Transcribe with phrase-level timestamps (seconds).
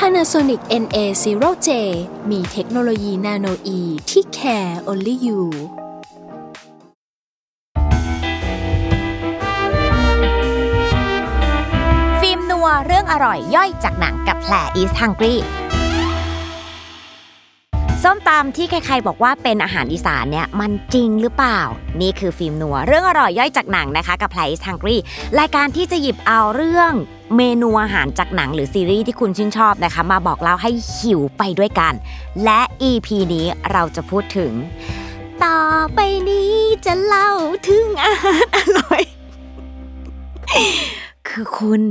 [0.00, 1.68] Panasonic NA0J
[2.30, 5.42] มีเทคโนโลยีนาโนอีที่ care only you
[12.20, 15.34] ฟิล์มนัวเรื่องอร่อยย่อยจากหนังกับแผลอีสทังกรี
[18.02, 21.60] ส้มตำที่ใครๆบอกว่าเป็นอาหารอีสานเนี่ยมันจริงหรือเปล่า
[22.00, 24.96] นี่คือฟิล์มนัวเรื่องอร่อยย่อยจากหนังนะคะ กับแผลอีสทังกรี
[25.38, 26.92] รายการที่จะหยิบเอาเรื่อง
[27.34, 31.94] เมนูอาหารจากหนังหรือซีรีส์ที่คุณชื่นชอบนะคะ มาบอกเล่าให้หิวไปด้วยกัน
[32.44, 34.52] และ EP นี้เราจะพูดถึง
[35.44, 35.58] ต่อ
[35.94, 36.52] ไปนี้
[36.86, 37.30] จะเล่า
[37.68, 39.02] ถึงอาหารอร่อย
[41.28, 41.82] คือคุณ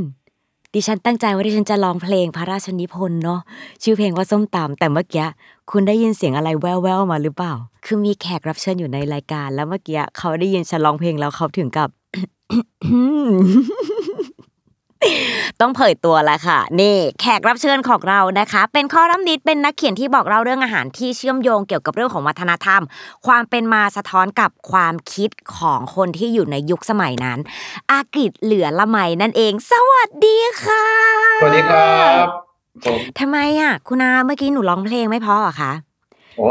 [0.73, 3.41] ดิฉันตั้งใจว่าดิฉันจะร้องเพลงพระราชนิพนธ์เนาะ
[3.83, 5.25] ชื่อเพลงว่าส้มตำแต่เมื่อกี้
[5.71, 7.53] คุณได้ยินเสียงอะไรแว่วๆมาหรือเปล่า
[7.85, 11.89] คือมีแขกรับเชิญอยู่ในรายการ แล้วเมื่อกี้เขาได้ยินฉันร้องเพลงแล้วเขาถึงกับ
[15.61, 22.81] ต้องเผยตัวแล้วค่ะ นี่แขกรับเชิญของเรานะคะ เป็นข้อรัมนิดเป็นนักเขียนที่บอกเล่าเรื่องอาหารที่เชื่อมโยงเกี่ยวกับเรื่องของวัฒนธรรม
[23.27, 27.39] ความเป็นมาสะท้อนกับความคิดของคนที่อยู่ในยุคสมัยนั้น
[27.91, 30.85] อากิจเหลือละไมนั่นเอง สวัสดีค่ะ
[31.41, 32.25] สวัสดีครับ
[32.85, 35.71] ผมทำไมอะ คุณอาเมื่อกี้หนูร้องเพลงไม่เพอเหรอคะ
[36.35, 36.45] โอ้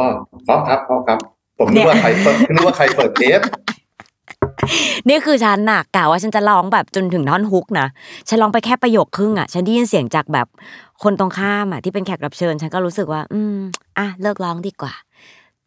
[0.44, 1.19] เพราะครับเพราะครับ
[1.58, 3.41] ผมนึกว่าใครเปิดนึกว่าใครเปิดเทป
[5.08, 7.88] นี่คือฉันน่ะกะว่าฉันจะร้องแบบจนถึงท่อนฮุกนะ
[8.28, 10.47] ฉันร้องไปแค่ประโยคครึ่งอะฉันได้ยินเสียงจากแบบ
[11.02, 13.56] คนตรงข้ามอะที่เป็นแขกรับเชิญ ฉันก็รู้สึกว่า อืม
[13.98, 14.94] อะเลิกร้องดีกว่า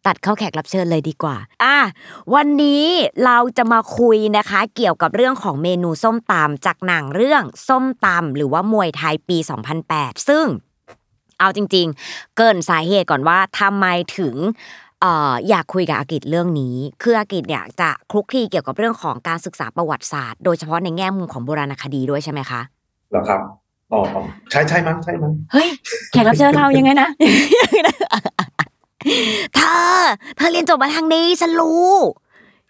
[0.05, 1.77] ตัดเข้าแขกรับเชิญเลยดีกว่า อะ
[2.35, 2.85] วันนี้
[3.25, 9.37] เราจะมาคุยนะคะ เกี่ยวกับเรื่องของเมนูส้มตำจากหนังเรื่องส้มตำหรือว่ามวยไทยปี
[9.83, 10.45] 2008 ซึ่ง
[11.39, 13.85] เอาจริง ๆ เกินสาเหตุก่อนว่าทำไม
[14.17, 14.35] ถึง
[15.03, 22.61] อ่ออยากคุยกับอากิจเรื่องนี้ คืออากิจเนี่ยจะคลุกคลีเกี่ยวกับเรื่องของการศึกษาประวัติศาสตร์ โดยเฉพาะในแง่มุมของโบราณคดีด้วยใช่ไหมคะ
[23.11, 23.39] เหรอครับ
[23.93, 24.01] อ๋อ
[24.51, 25.69] ใช่ใช่มั้งใช่มั้งเฮ้ย
[26.11, 27.09] แขกรับเชิญเรายังไงนะ
[29.55, 29.59] เธ
[29.99, 30.03] อ
[30.37, 31.91] เธอเรียนจบมาทางนี้ฉันรู้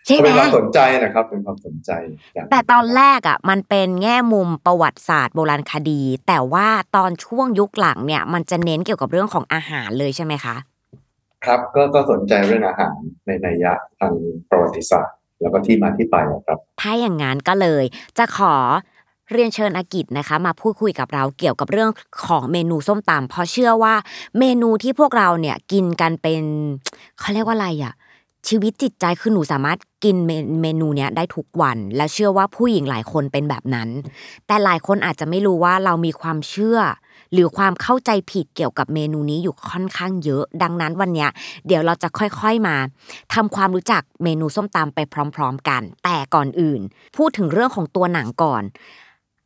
[0.05, 1.91] ใช่ไหมเป็นความสนใจนะครับเป็นความสนใจ
[2.35, 10.55] อยากแต่ตอนแรกอะ มันเป็นแง่มุมประวัติศาสตร์โบราณคดี แต่ว่าตอนช่วงยุคหลังเนี่ย มันจะเน้นเกี่ยวกับเรื่องของอาหารเลยใช่ไหมคะ
[11.45, 14.13] ครับก็ก็สนใจเรื่องอาหารในนัยยะทาง
[14.49, 16.15] ประวัติศาสตร์ แล้วก็ที่มาที่ไป
[16.47, 17.83] ครับ ถ้าอย่างนั้นก็เลย
[18.17, 18.53] จะขอ
[19.31, 21.89] เรียนเชิญอากิจนะคะ มาพูดคุยกับเราเกี่ยวกับเรื่อง
[22.27, 23.95] ของเมนูส้มตำเพราะเชื่อว่า
[24.39, 26.43] เมนูที่พวกเราเนี่ยกินกันเป็น
[27.19, 27.93] เขาเรียกว่าอะไรอะ
[28.47, 30.15] ชีวิตจิตใจคือหนูสามารถกิน
[30.61, 33.89] เมนูเนี้ยได้ทุกวัน และเชื่อว่าผู้หญิงหลายคนเป็นแบบนั้น
[34.47, 36.77] แต่หลายคนอาจจะไม่รู้ว่าเรามีความเชื่อ
[37.33, 41.27] หรือความเข้าใจผิดเกี่ยวกับเมนูนี้อยู่ค่อนข้างเยอะ ดังนั้นวันนี้
[41.67, 42.75] เดี๋ยวเราจะค่อยๆมา
[43.33, 44.99] ทำความรู้จักเมนูส้มตำไป
[45.35, 46.81] พร้อม ๆ กัน แต่ก่อนอื่น
[47.17, 48.63] พูดถึงเรื่องของตัวหนังก่อน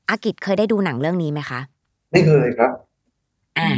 [0.10, 1.60] อากิจเคยได้ดูหนังเรื่องนี้ไหมคะ
[2.12, 2.72] ไม่เคยครับ
[3.60, 3.70] อะ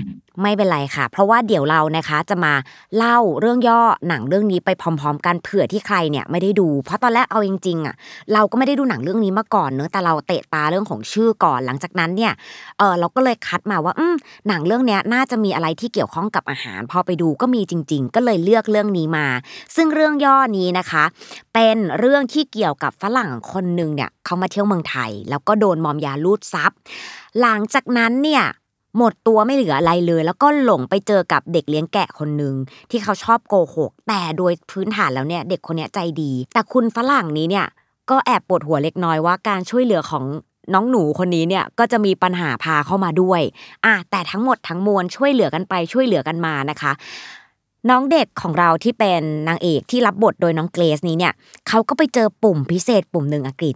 [0.41, 2.53] ไม่เป็นไรค่ะ เพราะว่าเดี๋ยวเรานะคะจะมา
[2.97, 7.95] เล่าเรื่องย่อหนังเรื่องนี้ไปพร้อม ๆ กันเผื่อที่ใครเนี่ยไม่ได้ดู เพราะตอนแรกเอาจริงๆอะ
[8.33, 12.33] เราก็ไม่ได้ดูหนังเรื่องนี้มาก่อนเนอะแต่เราเตะตาเรื่องของชื่อก่อนหลังจากนั้นเนี่ย
[12.77, 14.15] เออเราก็เลยคัดมาว่าอืม
[14.47, 19.27] หนังเรื่องเนี้ยน่าจะมีอะไรที่เกี่ยวข้องกับอาหาร พอไปดูก็มีจริง ๆ ก็เลยเลือกเรื่องนี้มา
[19.75, 21.03] ซึ่งเรื่องย่อนี้นะคะ
[21.53, 26.71] เป็นเรื่องที่เกี่ยวกับฝรั่งคนหนึ่งเนี่ยเขามาเที่ยวเมืองไทย แล้วก็โดนมอมยาลูดซับ
[27.41, 28.43] หลังจากนั้นเนี่ย
[28.97, 32.53] หมดตัวไม่เหลืออะไรเลย แล้วก็หลงไปเจอกับเด็กเลี้ยงแกะคนหนึ่ง
[32.91, 37.67] ที่เขาชอบโกหก แต่โดยพื้นฐานแล้วเนี่ยเด็กคนนี้ใจดี แต่คุณฝรั่งนี้เนี่ย
[38.09, 40.23] ก็แอบปวดหัวเล็กน้อยว่าการช่วยเหลือของ
[40.73, 43.41] น้องหนูคนนี้เนี่ยก็จะมีปัญหาพาเข้ามาด้วย
[43.85, 46.91] อะแต่ทั้งหมดทั้งมวลช่วยเหลือกันไปช่วยเหลือกันมานะคะ
[47.89, 51.33] น้องเด็กของเราที่เป็นนางเอกที่รับบทโดยน้องเกรซนี้เนี่ย
[51.67, 53.75] เขาก็ไปเจอปุ่มพิเศษปุ่มหนึ่งอังกฤษ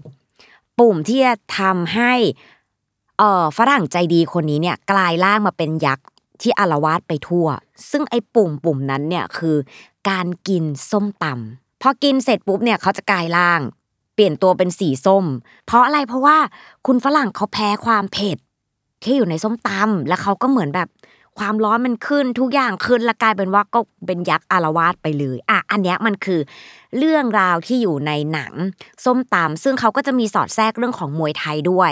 [0.80, 2.13] ปุ่มที่จะทำให้
[3.18, 6.06] เอ่อฝรั่งใจดีคนนี้เนี่ยกลายร่างมาเป็นยักษ์
[6.42, 7.48] ที่อารวาสไปทั่ว
[7.92, 9.58] ซึ่งไอ้ปุ่มปุ่มนั้นเนี่ยคือ
[10.10, 13.62] การกินส้มตำพอกินเสร็จปุ๊บเนี่ยเขาจะกลายร่าง
[14.14, 15.25] เปลี่ยนตัวเป็นสีส้ม
[15.66, 16.38] เพราะอะไรเพราะว่า
[16.86, 18.38] คุณฝรั่งเขาแพ้ความเผ็ด
[19.04, 20.90] ที่อยู่ในส้มตำแล้วเขาก็เหมือนแบบ
[21.40, 26.40] ความร้อนมันขึ้นทุกอย่างขึ้นแล้วกลายเป็นว่าก็เป็นยักษ์อารวาสไปเลยอะอันเนี้ยมันคือ
[26.98, 28.54] เรื่องราวที่อยู่ในหนัง
[29.06, 31.92] ส้มตำซึ่งเขาก็จะมีสอดแทรกเรื่องของมวยไทยด้วย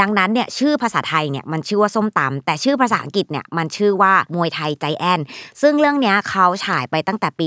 [0.00, 5.20] ดังนั้นเนี่ยชื่อภาษาไทยเนี่ยมันชื่อว่าส้มตำแต่ชื่อภาษาอังกฤษเนี่ยมันชื่อว่ามวยไทยใจแอน
[5.62, 7.46] ซึ่งเรื่องเนี้ยเขาฉายไปตั้งแต่ปี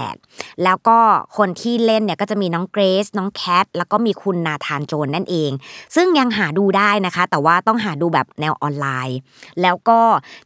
[0.00, 0.98] 2008 แล้วก็
[1.36, 5.50] คนที่เล่นเนี่ยก็จะมีน้องเกรซน้องแคทแล้วก็มีคุณนาธานโจนส์นั่นเอง
[5.96, 9.18] ซึ่งยังหาดูได้นะคะ แต่ว่าต้องหาดูแบบแนวออนไลน์
[9.62, 10.00] แล้วก็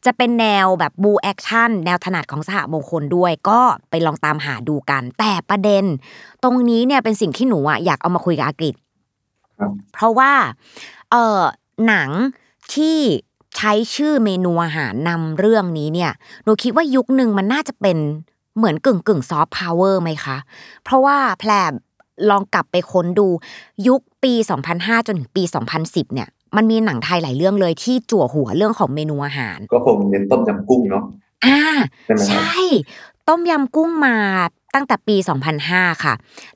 [0.05, 3.61] จะเป็นแนวแบบบู๊แอ็กชันแนวถนัดของสหมงคลด้วย ก็
[3.91, 5.85] ไปลองตามหาดูกัน แต่ประเด็น
[6.43, 8.75] ตรงนี้เนี่ยเป็นสิ่งที่หนูอะอยากเอามาคุยกับอากฤช
[9.59, 10.33] ครับเพราะว่า
[11.15, 11.43] เออ
[11.87, 12.11] หนัง
[12.75, 12.99] ที่
[13.57, 16.13] ใช้ชื่อเมนูอาหารนำเรื่องนี้เนี่ย
[16.45, 17.99] หนูคิดว่ายุคหนึ่งมันน่าจะเป็น
[18.57, 20.37] เหมือนกึ่งกึ่งซอฟต์พาวเวอร์ไหมคะ
[20.85, 21.51] เพราะว่าแพร
[22.31, 23.29] ลองกลับไปค้นดู
[23.89, 24.33] ยุคปี
[24.71, 25.43] 2005 จนถึงปี
[25.79, 31.05] 2010 เนี่ย มันมีหนังไทยหลายเรื่องเลยที่จั่วหัวเรื่องของเมนูอาหาร ก็คงเน้นต้มยำกุ้งเนาะ
[31.45, 31.61] อ่า
[32.05, 32.57] ใช่ไหมครับใช่
[33.29, 34.17] ต้มยำกุ้งมา
[34.75, 35.17] ตั้งแต่ปี
[35.61, 36.15] 2005 ค่ะ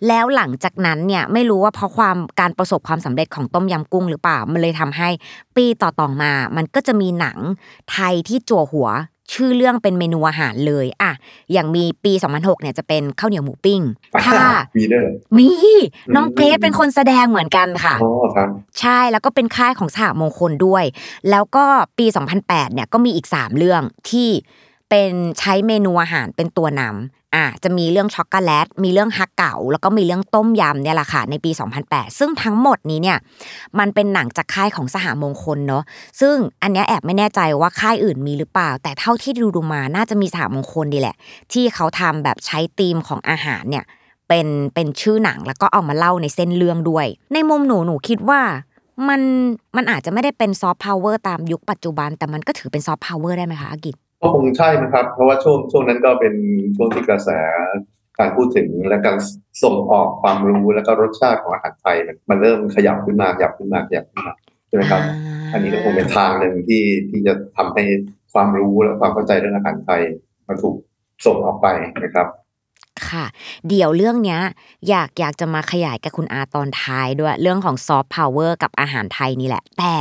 [0.08, 5.08] แล้วหลังจากนั้นเนี่ยไม่รู้ว่าเพราะความการประสบความสำเร็จของต้มยำกุ้งหรือเปล่า มันเลยทำให้
[5.56, 7.38] ปีต่อๆมา มันก็จะมีหนัง
[7.90, 8.88] ไทยที่จั่วหัว
[9.34, 11.12] ชื่อเรื่องเป็นเมนูอาหารเลยอะ
[11.52, 13.80] อย่างมีปี 2006 เนี่ยจะเป็นข้าวเหนียวหมูปิ้ง
[14.24, 14.40] ถ้า
[14.78, 15.06] มีเด้อ
[15.38, 15.50] มี
[16.14, 18.48] น้องเกรซเป็นคนแสดงเหมือนกันค่ะอ๋อครับ
[18.80, 20.84] ใช่แล้วก็เป็นค่ายของสหมงคลด้วย
[21.30, 21.64] แล้วก็
[21.98, 22.06] ปี
[22.40, 24.28] 2008 เนี่ยก็มีอีก 3 เรื่องที่
[24.90, 31.50] เป็นใช้เมนูอาหารเป็นตัวนำ อะจะมีเรื่องช็อกโกแลต มีเรื่องฮักเก๋าแล้วก็มีเรื่องต้มยำเนี่ยแหละค่ะในปี
[31.84, 33.18] 2008 ซึ่งทั้งหมดนี้เนี่ย
[33.78, 35.82] มันเป็นหนังจากค่ายของสหมงคลเนาะ
[36.20, 41.16] ซึ่งอันนี้แอบไม่แน่ใจว่าค่ายอื่นมีหรือเปล่า แต่เท่าที่ดูดูมาน่าจะมีสหมงคลดีแหละ
[41.52, 43.84] ที่เขาทำแบบใช้ธีมของอาหารเนี่ย
[44.28, 48.40] เป็นเป็นชื่อหนังแล้วก็เอามาเล่าในเส้นเรื่องด้วย ในมุมหนูหนูคิดว่า
[49.08, 49.20] มัน
[49.76, 56.34] มันอาจจะไม่ได้เป็นซอฟต์พาวเวอร์ตามยุคปัจจุบัน แต่มันก็ถือเป็นซอฟต์พาวเวอร์ได้ไหมคะอากฤช ก็คงใช่นะครับ เพราะว่าช่วงช่วงนั้นก็เป็น
[56.76, 57.30] ช่วงที่กระแส
[58.18, 59.16] การพูดถึงและการ
[59.62, 64.34] ส่งออกความรู้แล้วก็รสชาติของอาหารไทยมันมันเริ่มขยับขึ้นมาขยับขึ้นมาขยับขึ้นมา
[64.68, 65.02] ใช่ไหมครับ
[65.52, 67.84] อันนี้ก็คงเป็นทางหนึ่งที่ที่จะทำให้
[68.32, 70.02] ความรู้และความเข้าใจเรื่องอาหารไทย
[70.48, 70.76] มันถูก
[71.26, 71.68] ส่งออกไป
[72.04, 72.26] นะครับ
[73.10, 73.24] ค่ะ
[73.68, 74.40] เดี๋ยวเรื่องเนี้ย
[74.88, 79.94] อยากอยากจะมาขยายกับคุณอาตอนท้ายด้วยเรื่องของซอฟต์พาวเวอร์กับอาหารไทยนี่แหละ แต่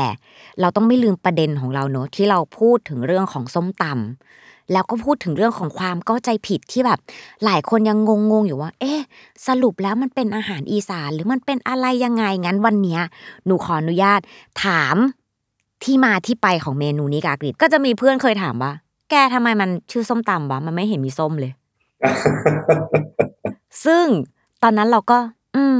[0.59, 6.99] เราต้องไม่ลืมประเด็นของเราเนอะที่เราพูดถึงเรื่องของส้มตำแล้วก็พูดถึงเรื่องของความเข้าใจผิดที่แบบ
[7.45, 7.97] หลายคนยัง
[8.31, 8.99] งงๆอยู่ว่า เอ๊ะ
[9.47, 13.01] สรุปแล้วมันเป็นอาหารอีสานหรือมันเป็นอะไรยังไงงั้นวันเนี้ย
[13.45, 14.19] หนูขออนุญาต
[14.63, 14.95] ถาม
[15.83, 18.71] ที่มาที่ไปของเมนูนี้กากฤษก็จะมีเพื่อนเคยถามว่า
[19.11, 21.51] แกทำไมมันชื่อส้มตำวะมันไม่เห็นมีส้มเลย
[23.85, 24.05] ซึ่ง
[24.63, 25.17] ตอนนั้นเราก็
[25.55, 25.77] อืม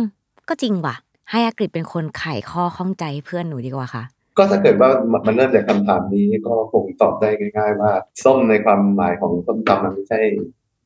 [0.50, 0.96] ก็จริงว่ะ
[1.31, 4.04] ให้อากฤษเป็นคนไขข้อข้องใจให้เพื่อนหนูดีกว่าค่ะ
[4.38, 4.90] ก็ถ้าเกิดว่า
[5.28, 7.92] มันเริ่มจากคำถามนี้ก็คงตอบได้ง่าย ๆ ว่า
[8.24, 10.19] ส้มในความหมายของส้มตำมันไม่ใช่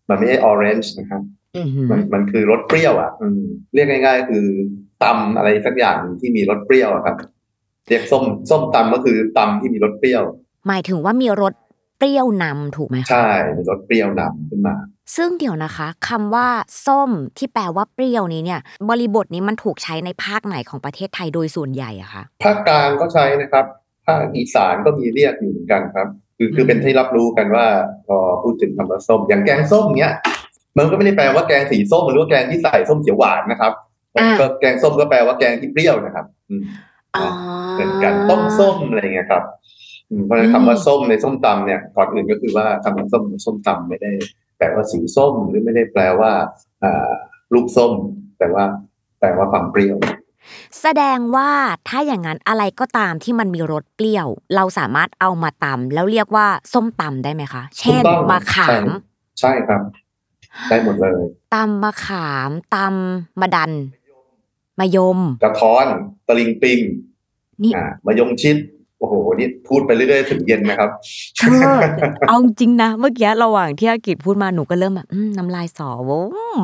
[0.10, 1.22] มันไม่ใช่ orange นะครับ
[1.58, 3.42] อือหือมันมันคือรสเปรี้ยวอะอืม
[3.74, 4.46] เรียกง่าย ๆ คือ
[5.04, 7.16] ตำอะไรสักอย่างที่มีรสเปรี้ยวอะครับ
[7.88, 10.24] เรียกส้มส้มตำก็คือตำที่มีรสเปรี้ยว
[10.68, 11.54] หมายถึงว่ามีรส
[11.98, 14.76] เปรี้ยวนำถูกไหมคะใช่มีรสเปรี้ยวนำขึ้นมา
[15.16, 16.48] ซึ่งเดี๋ยวนะคะคำว่า
[16.88, 18.60] ส้มที่แปลว่าเปรี้ยวนี้เนี่ย
[18.90, 23.66] บริบทนี้มันถูกใช้ในภาคไหนของประเทศไทยโดยส่วนใหญ่อะคะภาคกลางก็ใช้นะครับ
[24.06, 26.08] ภาคอีสานก็มีเรียกอยู่เหมือนกันครับ
[26.38, 27.66] คือคือเป็นที่รับรู้กันว่า
[28.08, 30.14] พอพูดถึงคำว่าส้ม อย่างแกงส้มเนี้ย
[30.78, 33.74] มันก็ไม่ได้แปลว่าแกงสีส้มหรือว่าแกงที่ใส่ส้มเขียวหวานนะครับ
[34.18, 36.64] อ่าก็แกงส้มก็แปลว่าแกงที่เปรี้ยวนะครับอืม
[37.16, 37.26] อ๋อ
[37.74, 39.44] เหมือนกันต้มส้มอะไรเงี้ยครับ
[40.10, 44.12] อืมเพราะฉะนั้นคำว่าส้มในส้มตำเนี่ยก่อนอื่นก็คือว่าคำว่าส้มในส้มตำไม่ได้
[44.62, 46.32] แปลว่าสีส้มหรือไม่ได้แปลว่า
[46.84, 47.12] อ่า
[47.54, 47.94] ลูกส้ม
[48.40, 48.64] แต่ว่า
[49.20, 49.98] แปลว่าความเปรี้ยว
[50.82, 51.50] แสดงว่า
[51.88, 58.88] ถ้าอย่างนั้นอะไรก็ตามที่มันมีรสเปรี้ยว เราสามารถเอามาตำแล้วเรียกว่าส้มตำได้ไหมคะ เช่นถูกต้องมะขาม
[59.40, 59.82] ใช่ครับ
[60.70, 61.22] ได้หมดเลย
[61.54, 63.72] ตำมะขามตำมะดัน
[64.80, 65.86] มะยม กระท้อน
[66.28, 66.80] ตะลิงปิง
[67.64, 68.58] นี่อ่ามายงชิด
[69.02, 70.90] โอ้โหนี่พูดไปเรื่อยๆถึงเย็นนะครับ
[71.38, 71.74] เธอ
[72.28, 76.10] เอาจริงนะเมื่อกี้ระหว่างที่อากิจพูดมาหนูก็เริ่มแบบน้ำลายสอว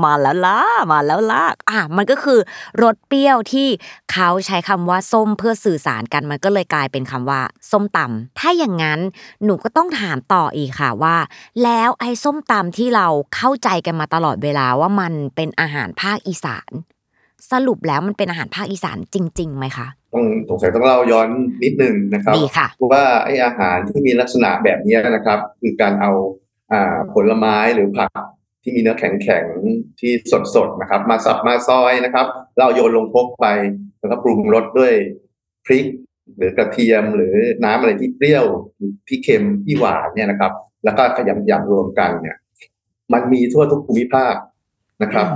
[0.04, 0.60] มาแล้วล่ะ
[0.92, 2.40] มาแล้วล่ะอะมันก็คือ
[2.84, 3.68] รสเปรี้ยวที่
[4.12, 7.42] เขาใช้คำว่าส้มเพื่อสื่อสารกันมันก็เลยกลายเป็นคำว่า
[7.72, 9.00] ส้มตำถ้าอย่างนั้น
[9.44, 11.16] หนูก็ต้องถามต่ออีกค่ะว่า
[11.64, 16.72] แล้วไอ้ส้มตำที่เราเข้าใจกันมาตลอดเวลาว่ามันเป็นอาหารภาคอีสาน
[17.52, 21.30] สรุปแล้วมันเป็นอาหารภาคอีสานจริงๆไหมคะ ต้องสงสัยต้องเล่าย้อน
[21.64, 26.12] นิดนึงนะครับดีค่ะเพราะว่าไออาหารที่มีลักษณะแบบนี้นะครับ คือการเอา
[26.72, 28.12] อ่าผลไม้หรือผัก
[28.64, 30.12] ที่มีเนื้อแข็งๆที่
[30.56, 32.28] สดๆนะครับ มาสับมาซอยนะครับ
[32.60, 33.48] เราโยนลงครกไป
[34.00, 34.94] แล้วก็ปรุงรสด้วย
[35.66, 35.86] พริก
[36.38, 38.46] หรือกระเทียมหรือน้ำอะไรที่เปรี้ยว
[39.08, 40.52] ที่เค็มที่หวานเนี่ยนะครับ
[40.86, 42.38] แล้วก็ขยำยำรวมกันเนี่ย
[43.14, 44.36] มันมีทั่วทุกภูมิภาค
[45.04, 45.28] นะครับ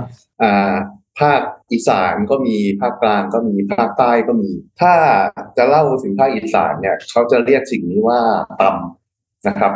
[0.42, 0.74] อ่า
[1.20, 1.40] ภาค
[1.72, 4.50] อีสานก็มีภาคกลางก็มีภาคใต้ก็มี
[4.80, 4.92] ถ้า
[5.56, 8.20] จะเล่าถึงภาคอีสานเนี่ยเขาจะเรียกสิ่งนี้ว่า
[8.60, 9.72] ตำนะครับ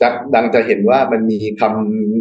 [0.00, 1.62] จะดังจะเห็นว่ามันมีค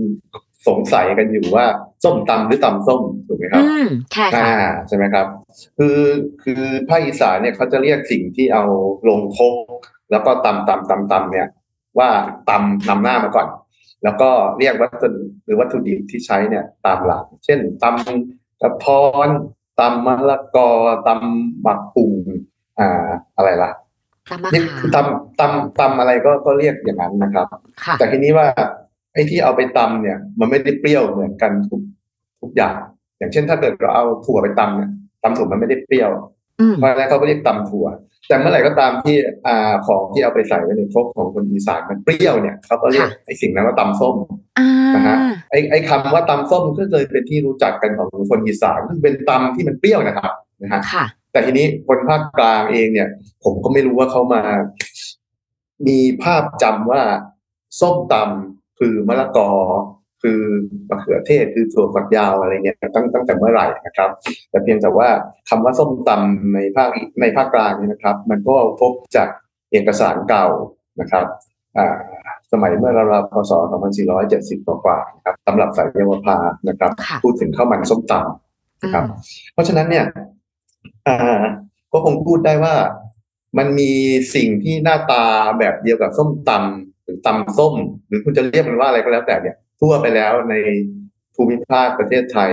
[0.03, 1.65] ำสงสัยกันอยู่ว่า
[2.03, 4.51] ส้มตำหรือตำส้มถูกไหมครับอืมใช่ค่ะอ่า
[4.87, 5.27] ใช่ไหมครับ
[5.77, 5.99] คือ
[6.43, 8.63] คือภาคอีสานเนี่ยเขาจะเรียกสิ่งที่เอา
[9.09, 9.53] ลงคก
[10.11, 11.47] แล้วก็ตำตำตำตำเนี่ย
[11.99, 12.09] ว่า
[12.49, 13.47] ตำนำหน้ามาก่อน
[14.03, 15.09] แล้วก็เรียกวัตถุ
[15.45, 19.29] หรือวัตถุดิบที่ใช้เนี่ยตามหลักเช่นตำ กระท้อน
[19.79, 20.69] ตำมะละกอ
[21.07, 22.13] ตำหมักปุ่ง
[22.79, 23.71] อ่าอะไรล่ะ
[24.29, 27.47] ตำมะเรียกขามตำตำตำอะไรก็ก็เรียกอย่างนั้นนะครับ
[27.83, 28.47] ค่ะแต่ทีนี้ว่า
[29.13, 31.81] ไอ้ที่เอาไปตำเนี่ย มันไม่ได้เปรี้ยวเหมือนกันทุก
[32.41, 32.75] ทุกอย่าง
[33.17, 34.91] อย่างเช่นถ้าเกิดเราเอาถั่วไปตำเนี่ย
[35.23, 36.09] ตำถั่วมันไม่ได้เปรี้ยว
[36.59, 37.85] อืมเพราะฉะนั้นเขาก็เรียกตำถั่ว
[38.27, 39.15] แต่เมื่อไหร่ก็ตามที่
[39.47, 44.15] อ่าของที่เอาไปใส่ไว้ในครกของคนอีสานมันเปรี้ยวเนี่ยเขาก็เรียกไอ้สิ่งนั้นว่าตำส้ม
[44.59, 45.17] อ่านะฮะ
[45.51, 50.31] ไอ้ไอ้คำว่าตำส้มก็เลยเป็นที่รู้จักกันของคนอีสานคือเป็นตำที่มันเปรี้ยวนะครับ
[50.63, 53.07] นะฮะค่ะแต่ทีนี้คนภาคกลางเองเนี่ย
[53.43, 54.41] ผมก็ไม่รู้ว่าเขามา
[55.87, 57.01] มีภาพจำว่า
[57.79, 59.49] ส้มตำคือมะละกอ
[60.23, 60.41] คือ
[60.89, 64.09] มะเขือเทศคือถั่วฝักยาวอะไรเนี่ยตั้งตั้งแต่เมื่อไหร่นะครับ
[64.49, 65.09] แต่เพียงแต่ว่า
[65.49, 66.89] คำว่าส้มตำในภาค
[67.21, 69.29] ในภาคกลางเนี่ยนะครับ มันก็พบจาก
[69.71, 70.47] เอกสารเก่า
[71.01, 71.25] นะครับ
[71.77, 71.97] อ่า
[72.51, 73.51] สมัยเมื่อราวๆพศ
[74.09, 79.03] 2470 กว่าๆนะครับตำรับสายเยาวภานะครับค่ะพูดถึงข้าวมันส้มตำนะครับ
[79.53, 80.05] เพราะฉะนั้นเนี่ย
[81.07, 81.41] อ่า
[81.91, 82.75] ก็คงพูดได้ว่า
[83.57, 83.91] มันมี
[84.35, 85.23] สิ่งที่หน้าตา
[85.59, 87.73] แบบเดียวกับส้มตำหรือตำส้ม
[88.07, 90.55] หรือคุณจะเรียกมันว่าอะไรก็แล้วแต่เนี่ย ทั่วไปแล้วใน
[91.35, 92.51] ภูมิภาคประเทศไทย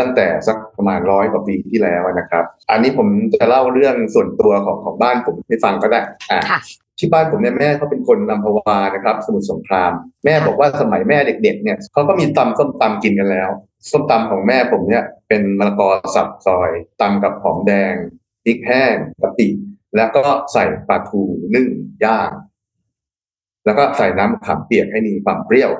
[0.00, 6.00] ตั้งแต่สักประมาณร้อยกว่าปีที่แล้วนะครับ อันนี้ผมจะเล่าเรื่องส่วนตัวของของบ้านผมให้ฟังก็ได้
[6.30, 6.60] อ่าค่ะ
[6.98, 9.92] ที่บ้านผมเนี่ยแม่เขาเป็นคนอัมพวานะครับ สมุทรสงคราม
[10.24, 13.48] แม่บอกว่าสมัยแม่เด็ก ๆ เนี่ยเขาก็มีตำส้มตำกินกันแล้ว
[13.90, 16.70] ส้มตำของแม่ผมเนี่ยเป็นมะละกอสับซอย
[17.02, 17.94] ตำกับหอมแดง
[18.44, 19.48] พริกแห้งกะปิ
[19.96, 21.22] แล้วก็ใส่ปลาทู
[21.54, 21.68] นึ่ง
[22.04, 22.30] ย่าง
[23.64, 25.70] แล้วก็ใส่น้ำมะขามเปียกให้มีความเปรี้ยว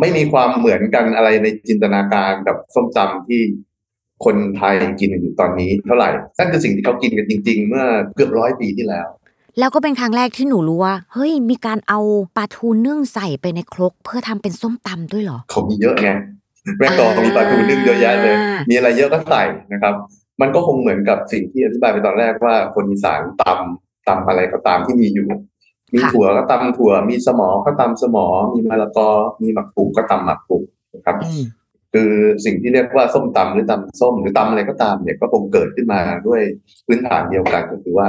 [0.00, 3.42] ไม่มีความเหมือนกันอะไรในจินตนาการกับส้มตำที่
[4.24, 9.06] คนไทยกินอยู่ตอนนี้เท่าไหร่นั่นคือสิ่งที่เขากินกันจริง ๆ เมื่อเกือบร้อยปีที่แล้ว
[9.58, 12.00] แล้วก็เป็นครั้งแรกที่หนูรู้ว่าเฮ้ยมีการเอา
[12.36, 16.08] ปลาทูนึ่งใส่ไปในครก เพื่อทำเป็นส้มตำด้วยเหรอเขามีเยอะไง
[16.78, 19.94] แม่กลองมีปลาทูนึ่งเยอะแยะเลยอ่ามีมีอะไรเยอะก็ใส่นะครับ
[20.40, 25.28] มันก็คงเหมือนกับสิ่งที่อธิบายไปตอนแรกว่าคนอีสานตำตำอะไรก็ตามที่มีอยู่
[25.94, 29.08] มีถั่วก็ตำถั่ว มีสมอก็ตำสมอ มีมะละกอ
[29.42, 31.44] มีหมักปุกก็ตำหมักปุกนะครับอืม
[31.96, 32.12] คือ
[32.44, 36.42] สิ่งที่เรียกว่าส้มตำหรือตำส้มหรือตำอะไรก็ตามเนี่ยก็คงเกิดขึ้นมาด้วย
[36.86, 38.08] พื้นฐานเดียวกันก็คือว่า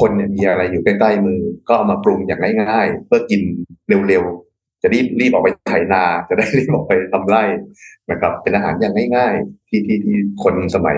[0.00, 3.42] คนเนี่ยมีอะไรอยู่ใกล้ๆมือ ก็เอามาปรุงอย่างง่ายๆ เพื่อกิน
[4.08, 7.42] เร็วๆ จะรีบรีบออกไปไถนา จะได้รีบออกไปทำไร่
[8.10, 10.96] นะครับ เป็นอาหารอย่างง่ายๆ ที่ที่ที่คนสมัย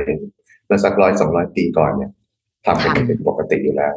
[0.66, 2.10] เมื่อสักร้อยสองร้อยปีก่อนเนี่ย
[2.66, 3.94] ทำกันค่ะเป็นปกติอยู่แล้ว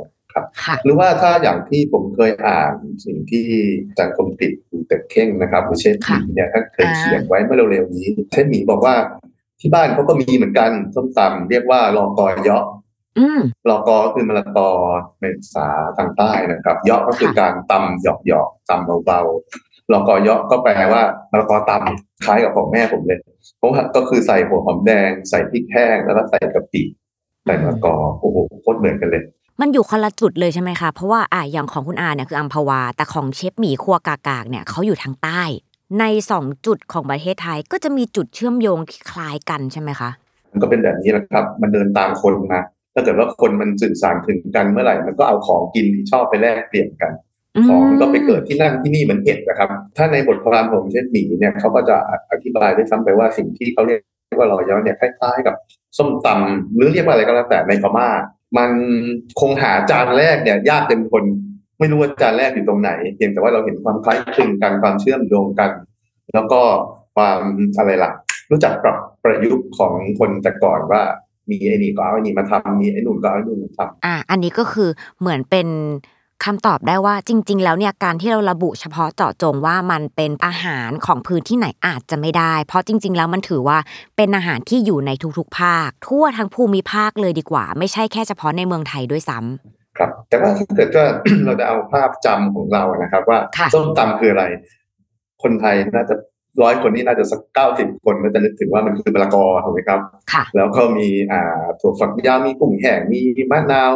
[0.64, 2.74] ค่ะหรือว่าถ้าอย่างที่ผมเคยอ่าน
[3.06, 3.46] สิ่งที่
[3.88, 4.52] อาจารย์คมติด
[4.88, 8.96] เต็ดเข่งนะครับหรือเชฟหค่ะมีเนี่ยท่านเคยอ่าเขียนไว้เมื่อเร็วๆนี้เชฟหมีบอกว่า
[9.62, 12.66] ที่บ้านเขาก็มีเหมือนกันส้มตำเรียกว่าลอกอเยาะ
[13.20, 14.70] อืมลอกอคือมะละกอ
[15.20, 23.20] เป็นภาษาทางใต้นะครับเยาะก็คือค่ะการตำหยอกหยอกๆตำเบาๆลอกอเยาะก็แปลว่ามะละกอตำคล้ายกับของแม่ผมเลย
[23.58, 26.82] เพราะว่าก็คือใส่หัวหอมแดงใส่พริกแห้งแล้วก็ใส่กะปิ
[27.46, 29.24] ใส่มะละกอโอ้โหโคตรเหมือนกันเลย
[29.62, 35.42] มันอยู่คนละจุดเลยใช่ไหมคะ เพราะว่าอะอย่างของคุณอาเนี่ยคืออัมพวา แต่ของเชฟหมีครัวกากากเนี่ยเขาอยู่ทางใต้
[36.00, 40.10] ในสองจุดของประเทศไทยก็จะมีจุดเชื่อมโยงที่คล้ายกันใช่ไหมคะ
[40.52, 42.62] มันก็เป็นแบบนี้แหละครับ มันเดินตามคนมา
[42.94, 47.12] ถ้าเกิดว่าคนมันสื่อสารถึงกันเมื่อไหร่ มันก็เอาของกินที่ชอบไปแลกเปลี่ยนกัน
[47.68, 51.96] ของก็ไปเกิดที่นั่นที่นี่เหมือนเห็ดนะครับ ถ้าในบทความของเชฟหมีเนี่ยเขาก็จะ
[52.32, 54.00] อธิบายด้วยซ้ำไปว่าสิ่งที่เขาเรียก
[54.38, 55.56] ว่าลอยย้อนเนี่ยคล้ายๆกับ
[55.98, 58.08] ส้มตำหรือเรียกว่าอะไรก็แล้วแต่ในพม่า
[58.58, 58.72] มัน
[59.40, 61.24] คงหาจานแรกเนี่ย ยากเต็มทน
[61.80, 65.72] ไม่รู้ว่าจานแรกอยู่ตรงไหนเพียงแต่ว่าเราเห็นความคล้ายคลึงกันความเชื่อมโยงกัน
[66.34, 66.62] แล้วก็
[67.16, 67.42] ความ
[67.78, 68.12] อะไรล่ะ
[68.52, 71.02] รู้จักปรับประยุกต์ของคนแต่ก่อนว่า
[71.50, 75.68] มีไอ้นี่ก็เอาไอ้นี่มาทำมีไอ้นู่นก็เอาไอ้นู่นมาทำอ่า อันนี้ก็คือเหมือนเป็น
[76.46, 83.78] คำตอบได้ว่าจริง ๆ แล้วเนี่ยการที่เราระบุเฉพาะเจาะจงว่ามันเป็นอาหารของพื้นที่ไหนอาจจะไม่ได้ เพราะจริง ๆ แล้วมันถือว่า
[84.18, 91.06] เป็นอาหารที่อยู่ในทุกๆ ภาค ทั่วทั้งภูมิภาคเลยดีกว่า ไม่ใช่แค่เฉพาะในเมืองไทยด้วยซ้ำครับ แต่ว่าถ้าเกิดว่า
[91.46, 94.46] เราจะเอาภาพจำของเรานะครับ ว่าค่ะส้มตำคืออะไร
[95.44, 96.16] คนไทยน่าจะ
[96.62, 100.00] ร้อยคนนี่น่าจะสักเก้าสิบคนก็จะนึกถึงว่ามันคือมะละกอถูกไหมครับ
[100.34, 103.20] ค่ะแล้วก็มีอ่าถั่วฝักยาวมีกุ้งแห้งมี
[103.52, 103.94] มะนาว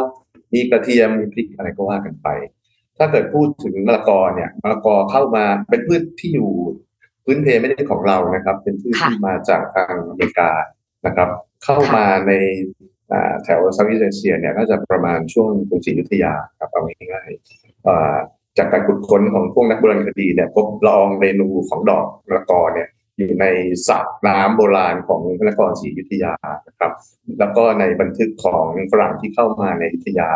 [0.54, 2.28] มีกระเทียมมีพริกอะไรก็ว่ากันไป
[2.98, 6.50] ถ้าเกิดพูดถึงมะละกอเนี่ยมะละกอเข้ามาเป็นพืชที่อยู่
[7.24, 10.50] พื้นเพไม่ได้ของเรานะครับ เป็นพืชที่มาจากทางอเมริกา
[11.06, 11.28] นะครับ
[11.64, 12.32] เข้ามาใน
[13.44, 22.88] แถวเซาท์อีสเอเชียเนี่ยน่าจะประมาณช่วงกรุงศรีอยุธยาครับเอาง่ายๆจากการขุดค้นของพวกนักโบราณคดีเนี่ยพบละอองเรนูของดอกมะละกอเนี่ย
[23.20, 23.46] อยู่ใน
[23.88, 23.98] สระ
[24.28, 26.32] น้ำโบราณของพระนครศรีอยุธยา
[26.68, 26.92] นะครับ
[27.38, 30.30] แล้วก็ในบันทึกของฝรั่งที่เข้ามาในอยุธยา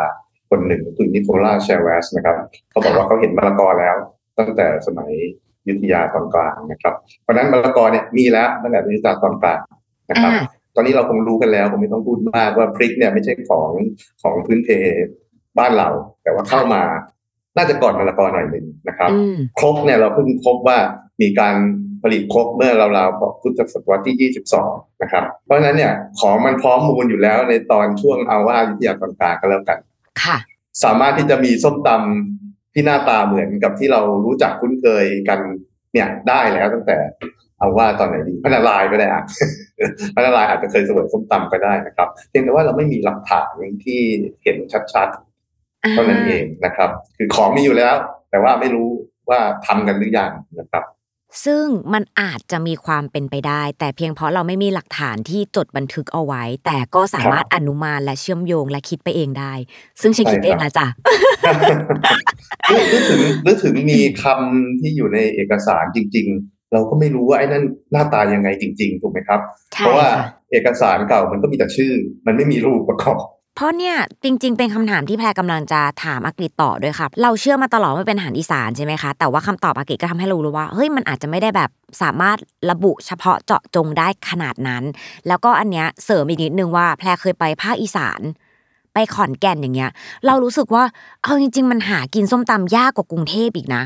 [0.49, 2.37] คนหนึ่งคือนิโคลาเชลเวสนะครับ
[2.69, 3.95] เขาบอกว่าเขาเห็นมะละกอแล้ว
[4.39, 5.11] ตั้งแต่สมัย
[5.63, 9.61] อยุธยาตอนกลางนะครับ เพราะฉะนั้นมะละกอเนี่ยมีแล้วตั้งแต่อยุธยาตอนกลาง
[10.11, 10.43] นะครับอ่า
[10.75, 13.71] ตอนนี้เราคงรู้กันแล้วผมไม่ต้องพูดมากว่าพริกเนี่ยไม่ใช่ของ
[14.21, 14.69] ของพื้นเพ
[15.59, 15.89] บ้านเรา
[16.23, 16.83] แต่ว่าเข้ามา
[17.57, 20.77] น่าจะก่อนมะละกอหน่อยหนึ่งนะครับอืมครกเนี่ยเราเพิ่งพบว่า
[21.21, 21.55] มีการ
[22.05, 24.31] ผลิตครกเมื่อราวๆพุทธศตวรรษที่
[24.61, 29.79] 22 นะครับ เพราะฉะนั้นเนี่ยของมันพร้อมมูลอยู่แล้วในตอนช่วงเอาว่าอยุธยาตอนกลางก็แล้วกัน
[30.23, 30.37] ค่ะ
[30.83, 35.39] สามารถที่จะมีส้มตำที่หน้าตาเหมือนกับที่เรารู้จักคุ้นเคยกัน
[35.93, 36.97] เนี่ยได้แล้วตั้งแต่
[37.59, 39.23] เอาว่าตอนไหนดีพนาลายก็ได้อะ
[40.15, 43.51] พนาลายอาจจะเคยเสวยส้มตำก็ได้นะครับเพียงแต่ว่าเราไม่มีหลักฐาน
[43.85, 43.99] ที่
[44.43, 44.57] เห็น
[44.93, 47.95] ชัดๆเท่านั้นเองนะครับ คือของมีอยู่แล้ว
[48.29, 48.89] แต่ว่าไม่รู้
[49.29, 50.83] ว่าทำกันหรือยังนะครับ
[51.45, 51.63] ซึ่ง
[51.93, 59.53] มันอาจจะมีความเป็นไปได้ แต่เพียงเพราะเราไม่มีหลักฐานที่จดบันทึกเอาไว้ แต่ก็สามารถอนุมานและเชื่อมโยงและคิดไปเองได้
[60.01, 60.87] ซึ่งฉันคิดเองนะจ๊ะ
[62.69, 69.39] หรือหรือถึงหรือถึงมีคำที่อยู่ในเอกสารจริง ๆ เราก็ไม่รู้ว่าไอ้นั่นหน้าตายังไงจริง ๆ ถูกไหมครับ
[69.73, 71.91] ใช่เพราะว่าค่ะเอกสารเก่ามันก็มีแต่ชื่อ
[72.25, 73.17] มันไม่มีรูปประกอบ
[73.55, 81.69] เพราะเนี่ยจริง ๆ เป็นคำถามที่แพรกำลังจะถามอากฤษต่อด้วยค่ะเราเชื่อมาตลอดว่าเป็นอาหารอีสานใช่ไหมคะ แต่ว่าคำตอบอากฤษก็ทำให้เรารู้ว่าเฮ้ยมันอาจจะไม่ได้แบบ
[82.01, 82.37] สามารถ
[82.71, 84.83] ระบุเฉพาะเจาะจงได้ขนาดนั้น
[85.27, 88.21] แล้วก็อันเนี้ยเสริมอีกนิดนึงว่าแพรเคยไปภาคอีสาน
[88.93, 89.91] ไปขอนแก่นอย่างเงี้ย
[90.25, 90.83] เรารู้สึกว่า
[91.23, 93.83] เอาจริง ๆ มันหากินส้มตำยากกว่ากรุงเทพอีกนะ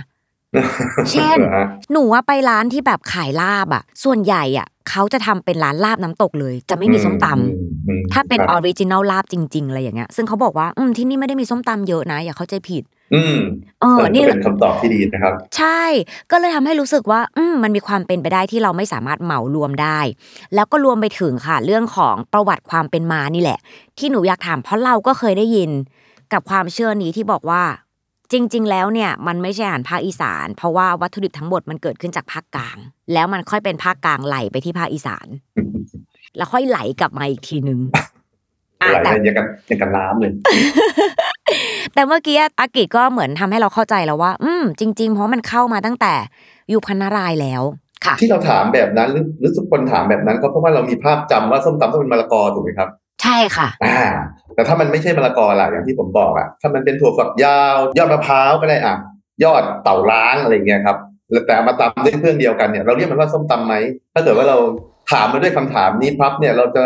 [1.12, 7.39] เช่นหรอฮะหนูว่าไปร้านที่แบบขายลาบอะ ส่วนใหญ่อะเขาจะทำเป็นร้านลาบน้ำตกเลย จะไม่มีส้มตำอื
[7.88, 13.38] อืมถ้าเป็นคอรัอบริจินัลลาบจริง ๆ อะไรอย่างเงี้ย ซึ่งเขาบอกว่า อืมที่นี่ไม่ได้มีส้มตำเยอะนะ อย่าเข้าใจผิด อืม
[13.82, 15.82] เออเออนี่ก็เป็นคำตอบที่ดีนะครับ ใช่
[16.32, 20.00] ก็เลยทำให้รู้สึกว่า อืมมันมีความเป็นไปได้ที่เราไม่สามารถเหมารวมได้
[20.56, 23.60] แล้วก็รวมไปถึงค่ะ เรื่องของประวัติความเป็นมานี่แหละ
[23.97, 25.71] ที่หนูอยากถามเพราะเราก็เคยได้ยิน
[26.34, 27.62] กับความเชื่อนี้ที่บอกว่า
[28.32, 32.78] จริง ๆ แล้วเนี่ยมันไม่ใช่อาหารภาคอีสาน เพราะว่าวัตถุดิบทั้งหมดมันเกิดขึ้นจากภาคกลาง
[33.13, 35.28] แล้วมันค่อยเป็นภาคกลางไหลไปที่ภาคอีสาน
[36.38, 37.80] แล้วค่อยไหลกลับมาอีกทีนึง
[38.82, 40.32] อะไหลแต่ไปอย่างกับอย่างกับน้ำเลย
[41.94, 46.13] แต่เมื่อกี้อากิก็เหมือนทำให้เราเข้าใจแล้วว่า อืม จริง ๆ เพราะมันเข้ามาตั้งแต่
[46.74, 47.63] ยุคพันนารายณ์แล้ว
[48.06, 52.89] ค่ะ ที่เราถามแบบนั้นหรือหรือทุกคนถามแบบนั้นก็เพราะว่าเรามีภาพจำว่าส้มตำต้องเป็นมะละกอถูกไหมครับ
[53.23, 54.01] ใช่ค่ะอ่า
[54.55, 58.95] แต่ถ้ามันไม่ใช่มะละกอล่ะอย่างที่ผมบอกอะถ้ามันเป็นถั่วฝักยาว ยอดมะพร้าวก็ได้อะ
[59.43, 60.97] ยอดเต่าล้างอะไรเงี้ยครับ
[61.47, 63.73] แต่มาตำด้วยเครื่องเดียวกันเนี่ยเราเรียกมันว่าส้มตำไหม
[64.13, 64.58] ถ้าเกิดว่าเรา
[65.12, 66.84] ถามมาด้วยคำถามนี้พับเนี่ยเราจะ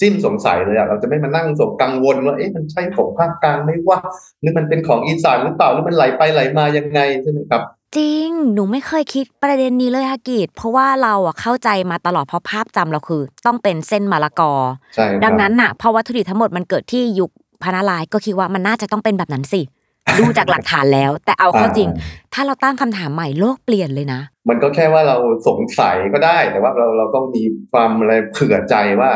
[0.00, 3.98] สิ้นสงสัยเลยอะเราจะไม่มานั่งสงกังวลว่าเอ๊ะมันใช่ของภาคกลางไหมวะ
[4.40, 7.62] หรือมันเป็นของอีสานหรือเปล่าหรือมันไหลไปไหลมายังไงใช่ไหมครับ
[7.96, 14.52] จริง หนูไม่เคยคิดประเด็นนี้เลยฮะกิจเพราะว่าเราอะเข้าใจมาตลอดเพราะภาพจำเราคือ ต้องเป็นเส้นมะละกอ
[14.94, 17.30] ใช่ครับดังนั้นน่ะพอวัตถุดิบทั้งหมดมันเกิดที่ยุค
[17.62, 19.60] พันนารายณ์ก็คิดว่ามันน่าจะต้องเป็นแบบนั้นสิ
[20.18, 21.88] ดูจากหลักฐานแล้ว แต่เอาเข้าจริง
[22.34, 25.16] ถ้าเราตั้งคำถามใหม่โลกเปลี่ยนเลยนะ มันก็แค่ว่าเรา
[25.48, 29.10] สงสัยก็ได้แต่ว่าเราเราต้องมีความอะไรเผื่อใจว่า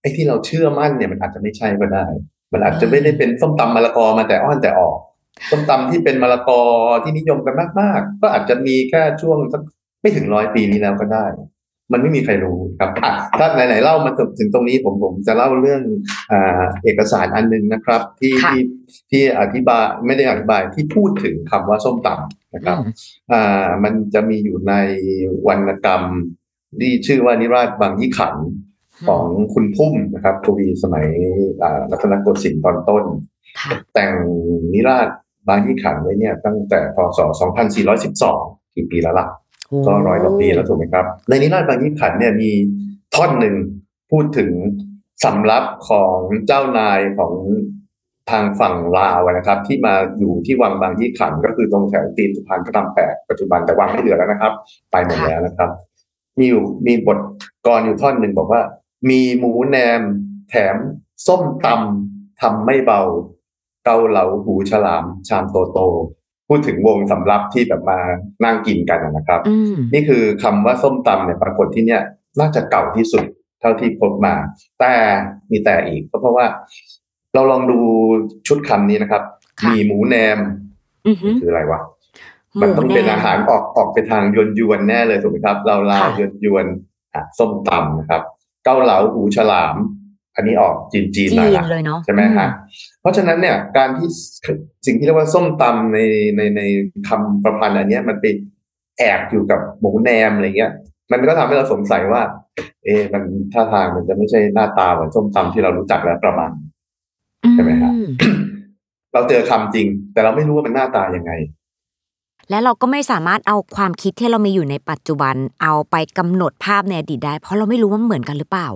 [0.00, 2.06] ไอ้ที่เราเชื่อมั่นเนี่ยมันอาจจะไม่ใช่ก็ได้
[2.52, 4.96] มันอาจจะไม่ได้เป็นส้มตำมะละกอมาแต่อ้อนแต่ออก
[5.50, 6.62] ส้มตำที่เป็นมะละกอ
[7.02, 9.62] ที่นิยมกันมาก ๆ ก็อาจจะมีแค่ช่วงสัก
[10.00, 11.26] ไม่ถึงร้อยปีนี้แล้วก็ได้
[11.92, 15.82] มันไม่มีใครรู้ครับอะถ้าไหนๆเล่ามาถึงตรงนี้ผมผมจะเล่าเรื่อง
[16.32, 18.62] อ่าเอกสารอันหนึงนะครับ ที่ค่ะที่
[19.10, 22.92] ที่อธิบายไม่ได้อธิบายที่พูดถึงคำว่าส้มตำนะครับอืม
[23.32, 24.74] อ่ามันจะมีอยู่ใน
[25.48, 26.02] วรรณกรรม
[26.80, 28.46] ที่ชื่อว่านิราชบางยี่ขันธ์
[29.08, 29.24] ของ
[29.54, 31.06] คุณพุ่มนะครับกวีสมัย
[31.62, 33.04] อ่ารัตนโกสินทร์ตอนต้น
[33.60, 34.12] ค่ะแต่ง
[34.72, 35.08] นิราช
[35.48, 37.18] บางยี่ขันธ์ไว้เนี่ยตั้งแต่พศ
[37.96, 39.28] 2412 กี่ปีแล้วล่ะ
[39.86, 42.50] ก็ร้อยกว่าปีแล้วถูกไหมครับ ในนิราชบางยี่ขันธ์เนี่ยมี
[43.14, 43.54] ท่อนหนึ่ง
[44.10, 44.50] พูดถึง
[45.24, 47.32] สำรับของเจ้านายของ
[48.30, 54.52] ทางฝั่งลาวนะครับ ที่มาอยู่ที่วังบางยี่ขันธ์ก็คือตรงแถวตีนสุพรรณพระรามแปดปัจจุบันแต่วังไม่เหลือแล้วนะครับ
[54.90, 55.70] ไปหมดแล้วนะครับ
[56.38, 57.18] มีอยู่มีบท
[57.66, 58.62] กรอยู่ท่อนหนึ่งบอกว่า
[59.10, 60.00] มีหมูแหนม
[60.50, 60.76] แถม
[61.26, 63.02] ส้มตำทำไม่เบา
[63.88, 65.78] เกาเหลาหูฉลามชามโตโต
[66.48, 67.98] พูดถึงวงสำรับที่แบบมา
[68.44, 72.02] นั่งกินกันนะครับอืมนี่คือคำว่าส้มตำเนี่ยปรากฏที่เนี่ย
[72.40, 73.24] น่าจะเก่าที่สุด
[73.60, 74.34] เท่าที่พบมา
[74.80, 74.92] แต่
[75.50, 76.46] มีแต่อีกก็เพราะว่า
[77.34, 77.80] เราลองดู
[78.46, 79.22] ชุดคำนี้นะครับ
[79.60, 80.38] ค่ะมีหมูแหนม
[81.06, 81.80] อือหือคืออะไรวะ
[82.58, 88.22] หมันต้องเป็นแอาหารออกออกไปทางยวนยวนๆแน่เลยถูกไหมครับ เราลาวค่ะยวนยวนๆอะส้มตำนะครับ
[88.64, 89.76] เกาเหลาหูฉลาม
[90.38, 92.48] อันนี้ออกจีนจีนจีหน่อยนละเลยเนาะใช่ไหมฮะ
[93.00, 94.08] เพราะฉะนั้นเนี่ยการที่
[94.86, 95.98] สิ่งที่เรียกว่าส้มตำใน
[96.36, 96.62] ในใน
[97.08, 98.26] คำประพันธ์อันเนี้ยมันไป
[98.98, 100.72] แอบอยู่กับหมูแนมอะไรเงี้ย
[101.12, 102.22] มันก็ทำให้เราสงสัยว่า
[102.84, 103.22] เอ๊ะมัน
[103.52, 106.50] ท่าทางมันจะไม่ใช่หน้าตาเหมือนส้มตำที่เรารู้จักแล้วประมาณ
[107.54, 108.38] ใช่ไหมฮะอืม
[109.12, 111.32] เราเจอคำจริง แต่เราไม่รู้ว่ามันหน้าตายังไง
[112.50, 118.68] และเราก็ไม่สามารถเอาความคิดที่เรามีอยู่ในปัจจุบันเอาไปกำหนดภาพในอดีตได้ เพราะเราไม่รู้ว่ามันเหมือนกันหรือเปล่า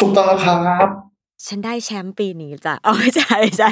[0.00, 0.54] ถูกต้องแล้วครั
[0.88, 0.90] บ
[1.46, 3.70] ฉันได้แชมป์ปีนี้จ้ะเอาไม่ใช่ไม่ใช่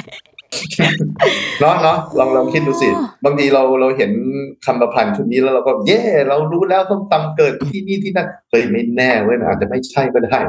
[1.59, 4.11] เนาะเนาะลองลองคิดดูสิอ๋อบางทีเราเราเห็น
[4.65, 10.39] คำประพันธ์ชุดนี้แล้วเราก็เย่เรารู้แล้วส้มตำเกิดที่นี่ที่นั่นเฮ้ยไม่แน่เว้ยมันอาจจะไม่ใช่ก็ได้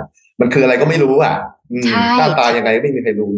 [0.40, 1.35] มันคืออะไรก็ไม่รู้อะ
[1.72, 1.85] อืม
[2.18, 3.33] หน้าตายังไงไม่มีใครรู้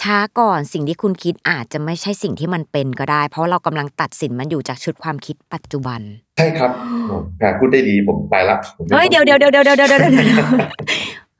[0.00, 6.00] ช้าก่อนสิ่งที่คุณคิดอาจจะไม่ใช่สิ่งที่มันเป็นก็ได้ เพราะเรากำลังตัดสินมันอยู่จากชุดความคิดปัจจุบัน
[6.36, 6.70] ใช่ครับ
[7.08, 9.90] โอ้แหมพูดได้ดีผมไปละผมไม่เฮ้ยต้องเดี๋ยวเดี๋ยวเดี๋ยวเดี๋ยวเดี๋ยว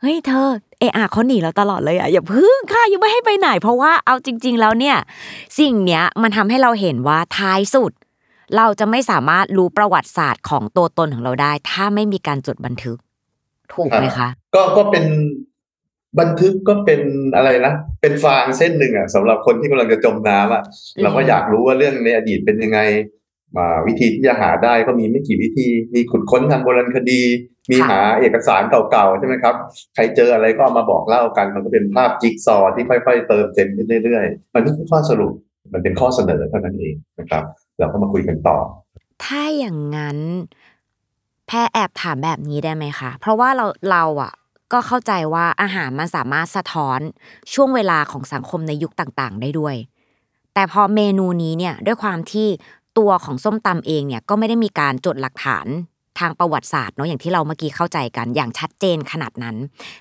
[0.02, 4.96] เดี๋ยวเดี๋ยวเดี๋ยวเฮ้ยเธอเอะอะเขาหนีเราตลอดเลยอะอย่าพึ่งค่ะยังไม่ให้ไปไหน เพราะว่าเอาจริง ๆ แล้วเนี่ย
[5.58, 7.92] สิ่งเนี้ยมันทำให้เราเห็นว่าท้ายสุด
[8.56, 12.96] เราจะไม่สามารถรู้ประวัติศาสตร์ของตัวตนของเราได้ ถ้าไม่มีการจดบันทึก
[13.74, 15.04] ถูกไหมคะ ก็ก็เป็น
[16.20, 17.00] บันทึกก็เป็น
[17.36, 20.62] อะไรนะเป็นฟางเส้นหนึ่งอะสำหรับคนที่กำลังจะจมน้ำอะ
[20.96, 22.78] อืมเราก็อยากรู้ว่าเรื่องในอดีตเป็นยังไง
[23.56, 27.22] อ่าวิธีที่จะหาได้ก็มีไม่กี่วิธี มีขุดค้นทางโบราณคดี
[27.70, 29.54] มีหาเอกสารเก่าๆใช่ไหมครับ
[29.94, 35.32] ใครเจออะไรก็เอามาบอกเล่ากัน มันก็เป็นภาพจิ๊กซอว์ที่ค่อยๆ เติมเต็มขึ้นเรื่อยๆ มันไม่ใช่ข้อสรุป
[35.72, 37.44] มันเป็นข้อเสนอเท่านั้นเองนะครับ
[37.78, 38.56] เราก็มาคุยกันต่อ
[39.24, 40.18] ถ้าอย่างนั้น
[41.46, 44.32] แพรแอบถามแบบนี้ได้ไหมคะ เพราะว่าเราเราอะ
[44.72, 46.98] ก็เข้าใจว่าอาหารมันสามารถสะท้อน
[47.54, 49.76] ช่วงเวลาของสังคมในยุคต่างๆ ได้ด้วย
[50.54, 52.48] แต่พอเมนูนี้เนี่ยด้วยความที่
[52.98, 55.68] ตัวของส้มตำเองเนี่ยก็ไม่ได้มีการจดหลักฐาน
[56.20, 59.56] ทางประวัติศาสตร์เนาะอย่างที่เราเมื่อกี้เข้าใจกันอย่างชัดเจนขนาดนั้น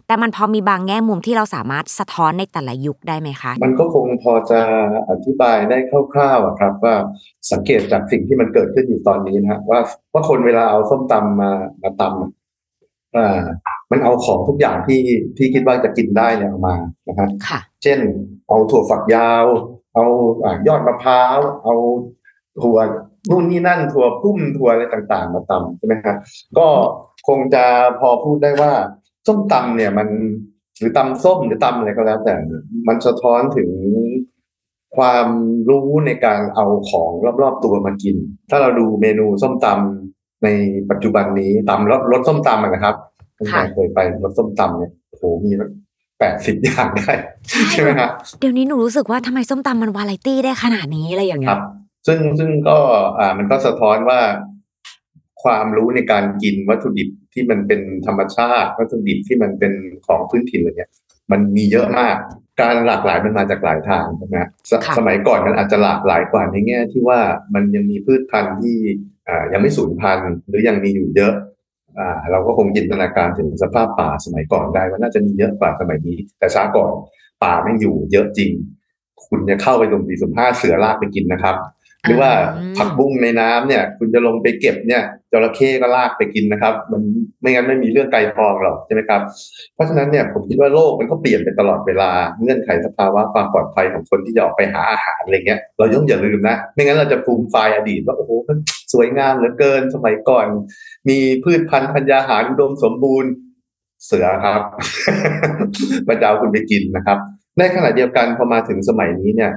[0.08, 4.62] แต่มันพอมีบางแง่มุมที่เราสามารถสะท้อนในแต่ละยุคได้ไหมคะ มันก็คงพอจะ
[5.10, 5.78] อธิบายได้
[6.14, 6.96] คร่าวๆอะครับ ว่า
[7.52, 9.80] สังเกตจากสิ่งที่มันเกิดขึ้นอยู่ตอนนี้นะฮะว่า
[10.14, 11.52] ว่าคนเวลาเอาส้มตำมา
[11.84, 12.32] มาตำอะ
[13.16, 13.42] อ่า
[13.92, 15.02] มันเอาของทุกอย่างที่
[15.38, 16.76] ที่คิดว่าจะกินได้เนี่ยเอามา
[17.08, 18.00] นะฮะค่ะเช่น
[18.48, 19.46] เอาถั่วฝักยาว
[19.96, 20.06] เอา
[20.44, 21.76] อ่ายอดมะพร้าว เอา
[22.62, 22.78] ถั่ว
[23.30, 26.18] นู่นนี่นั่นถั่วพุ่มถั่วอะไรต่าง ๆ มาตำใช่ไหมครับ
[26.58, 26.68] ก็
[27.28, 27.64] คงจะ
[28.00, 28.72] พอพูดได้ว่า
[29.28, 30.08] ส้มตำเนี่ยมัน
[30.80, 33.70] หรือตำส้มหรือตำอะไรก็แล้ว แต่เนี่ยมันสะท้อนถึง
[34.98, 35.28] ความ
[35.70, 38.16] รู้ในการเอาของรอบๆตัวมากิน
[38.50, 40.48] ถ้าเราดูเมนูส้มตำใน
[40.90, 42.96] ปัจจุบันนี้ตำรสรสส้มตำอะนะครับ
[43.38, 45.52] ตั้งแต่ค่ะเคยไปรสส้มตำเนี่ยโอ้โหมี
[46.20, 47.12] แปดสิบอย่างได้
[47.72, 48.10] ใช่ไหมครับ
[48.40, 51.62] เดี๋ยวนี้หนูรู้สึกว่าทำไมส้มตำมันวาไรตี้ได้ขนาดนี้อะไรอย่างคเงี้รัยบ
[52.10, 52.78] ซึ่งซึ่งก็
[53.20, 54.20] อ่ามันก็สะท้อนว่า
[55.44, 59.74] ความรู้ในการกินวัตถุดิบที่มันเป็นธรรมชาติ วัตถุดิบที่มันเป็น
[60.08, 60.92] ของพื้นถิ่นอะไรเนี่ย
[61.32, 62.16] มันมีเยอะมาก
[62.62, 67.20] การหลากหลายมันมาจากหลายทางใช่ไหมฮะสค่ะสมัยก่อนมันอาจจะหลากหลายกว่าในแง่ที่ว่า
[67.54, 68.76] มันยังมีพืชพันธุ์ที่
[69.28, 71.34] อ่ายังไม่สูญพันธุ์หรือยังมีอยู่เยอะ
[72.00, 76.92] อ่าเราก็คงจินตนาการถึงสภาพป่าสมัยก่อนได้ว่าน่าจะมีเยอะกว่าสมัยนี้ แต่ช้าก่อน
[77.44, 78.52] ป่าไม่งอยู่เยอะจริง
[79.28, 81.56] คุณจะเข้าไปตรงสี่สุ่มห้าเสือลากไปกินนะครับ
[82.04, 87.02] หรือว่าอืมผักบุ้งในน้ำเนี่ย คุณจะลงไปเก็บเนี่ยจระเข้ก็ลากไปกินนะครับ มัน
[87.42, 89.22] ไม่งั้นไม่มีเรื่องไก่ทองหรอกใช่ไหมครับ
[89.74, 98.58] เพราะฉะนั้นเนี่ยผมคิดว่าโลกมันก็เปลี่ยนไปตลอดเวลาเงื่อนไขสภาวะความปลอดภัยของคนที่จะออกไปหาอาหารอะไรเงี้ยเราต้องอย่าลืมนะ ไม่งั้นเราจะฟูมไฟล์อดีตว่าโอ้โหมัน
[98.94, 100.46] สวยงามเหลือเกินสมัยก่อน
[101.10, 103.32] มีพืชพันธุ์ธัญญาหารอุดมสมบูรณ์
[104.06, 104.62] เสือครับ
[106.08, 107.18] มันจะเอาคุณไปกินนะครับ
[107.58, 109.52] ในขณะเดียวกันพอมาถึงสมัยนี้เนี่ย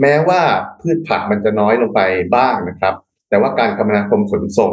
[0.00, 0.40] แม้ว่า
[0.80, 2.00] พืชผักมันจะน้อยลงไป
[2.36, 2.94] บ้างนะครับ
[3.30, 4.72] แต่ว่าการคมนาคมขนส่ง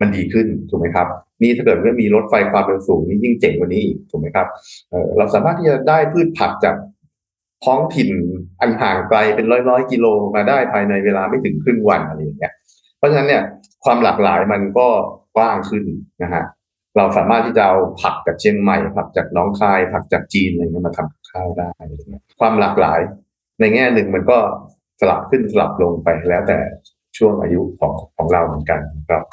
[0.00, 1.06] มันดีขึ้นถูกไหมครับ
[1.42, 4.46] นี่ถ้าเกิดว่ามีรถไฟความเร็วสูงนี่ยิ่งเจ๋งกว่านี้อีกถูกไหมครับ
[4.90, 6.76] เเราสามารถที่จะได้พืชผักจาก
[7.64, 8.10] ท้องถิ่น
[8.60, 12.52] อันห่างไกลเป็นร้อยร้อยกิโลมาได้ภายในเวลาไม่ถึงครึ่งวันอะไรอย่างเงี้ย
[12.98, 13.42] เพราะฉะนั้นเนี่ย
[13.84, 14.88] ความหลากหลายมันก็
[15.36, 15.84] กว้างขึ้น
[16.22, 16.44] นะฮะ
[16.96, 21.70] เราสามารถที่จะเอาผักจากเชียงใหม่ ผักจากน้องคาย ผักจากจีนอะไรเงี้ยมาทำข้าวได้
[22.40, 23.00] ความหลากหลาย
[23.60, 24.38] ในแง่หนึ่งมันก็
[25.00, 26.58] สลับขึ้นสลับลงไปแล้วแต่
[27.16, 29.24] ช่วงอายุของของเราเหมือนกันครับ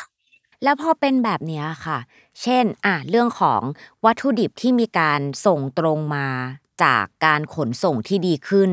[0.64, 2.00] แล้วพอเป็นแบบนี้ค่ะ
[2.42, 3.62] เช่นอะเรื่องของ
[4.06, 6.28] วัตถุดิบที่มีการส่งตรงมา
[6.84, 8.72] จากการขนส่งที่ดีขึ้น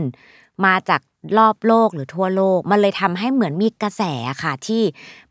[0.64, 1.00] มาจาก
[1.38, 4.02] รอบโลกหรือทั่วโลก มันเลยทำให้เหมือนมีกระแส
[4.42, 4.82] ค่ะที่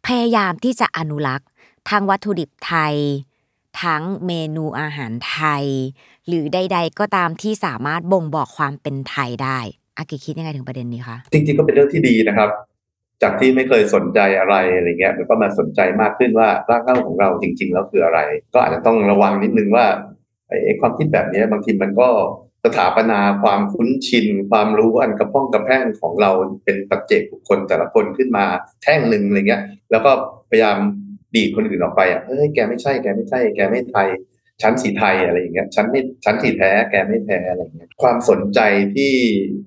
[0.05, 1.47] พยายามที่จะอนุรักษ์
[1.89, 2.95] ทั้งวัตถุดิบไทย
[3.81, 5.65] ทั้งเมนูอาหารไทย
[6.27, 9.59] หรือใด ๆ ก็ตามที่สามารถบ่งบอกความเป็นไทยได้
[9.97, 12.49] อากิคิดยังไงถึงประเด็นนี้คะจริงๆก็เป็นเรื่องที่ดีนะครับ
[13.23, 18.19] จากที่ไม่เคยสนใจอะไรอะไรเงี้ยมันก็มาสนใจมากขึ้นว่ารากเหง้าของเราจริง ๆ แล้วคืออะไร
[18.53, 19.85] ก็อาจจะต้องระวังนิดนึงว่า
[20.65, 22.09] ไอ้ความคิดแบบนี้บางทีมันก็
[22.65, 26.31] สถาปนาความคุ้นชิน ความรู้อันกระพ้องกระแพ่งของเรา
[26.63, 28.45] เป็นปัจเจกบุคคลแต่ละคนขึ้นมา
[28.83, 30.11] แท่งหนึ่งอะไรเงี้ย แล้วก็
[30.49, 30.77] พยายาม
[31.35, 34.07] ดีคนอื่นออกไปอะเฮ้ยแกไม่ใช่แกไม่ใช่แกไม่ไทย
[34.61, 38.59] ชั้นสีไทยอะไรอย่างเงี้ยชั้นไม่ชั้นสีแท้แกไม่แท้อะไรเงี้ยความสนใจ
[38.95, 39.13] ที่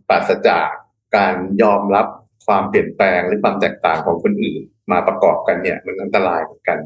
[0.09, 0.69] ปราศจาก
[1.17, 2.07] การยอมรับ
[2.47, 6.79] ความเปลี่ยนแปลงหรือความแตกต่างของคนอื่น มาประกอบกันเนี่ย มันอันตรายเหมือนกัน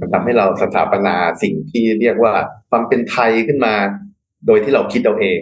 [0.00, 2.34] มันทำให้เราสถาปนาสิ่งที่เรียกว่า
[2.70, 3.74] ความเป็นไทยขึ้นมา
[4.46, 5.40] โดยที่เราคิดเอาเอง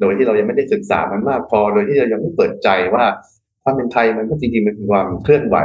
[0.00, 3.04] โดยที่เรายังไม่ได้ศึกษามันมากพอ โดยที่เรายังไม่เปิดใจว่า
[3.62, 5.56] ความเป็นไทยมันก็จริงๆมันเป็นความเคลื่อนไหว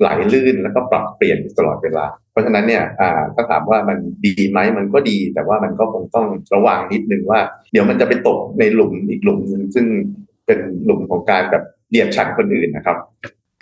[0.00, 7.40] ไหลลื่นแล้วก็ปรับเปลี่ยนตลอดเวลา เพราะฉะนั้นเนี่ยอ่าถ้าถามว่ามันดีไหมมันก็ดี แต่ว่ามันก็คงต้องระวังนิดนึงว่า
[7.72, 9.86] เดี๋ยวมันจะไปตกในหลุมอีกหลุมหนึงซึ่ง
[10.46, 12.96] เป็นหลุมของการแบบเดียดฉันคนอื่นนะครับ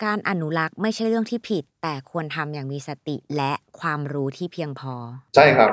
[0.05, 4.93] การอนุรักษ์ไม่ใช่เรื่องที่ผิด แต่ควรทำอย่างมีสติและความรู้ที่เพียงพอ
[5.35, 5.71] ใช่ครับ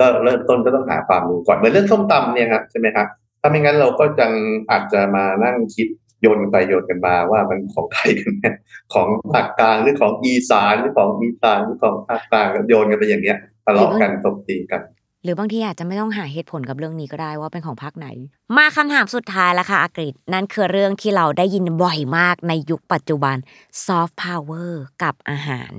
[0.00, 3.06] ก็เริ่มต้นก็ต้องหาความรู้ก่อนเหมือนเรื่องส้มตำเนี่ยครับใช่ไหมครับ
[3.40, 4.32] ถ้าไม่งั้นเราก็จัง
[4.70, 5.88] อาจจะมานั่งคิด
[6.22, 8.52] โยนกันไปโยนกันมาว่ามันของใครกันแน่
[8.94, 14.82] ของภาคกลางหรือของอีสานหรือของอีสานหรือของภาคกลางโยนกันไปอย่างเงี้ยทะเลาะกันตบตีกัน
[15.24, 18.08] หรือบางทีอาจจะไม่ต้องหาเหตุผลกับเรื่องนี้ก็ได้ว่าเป็นของพรรคไหน
[18.56, 23.36] มาคำถามสุดท้ายแล้วค่ะอากฤษนั่นคือเรื่องที่เราได้ยินบ่อยมากในยุคปัจจุบัน
[23.84, 24.70] soft power
[25.02, 25.72] กับอาหาร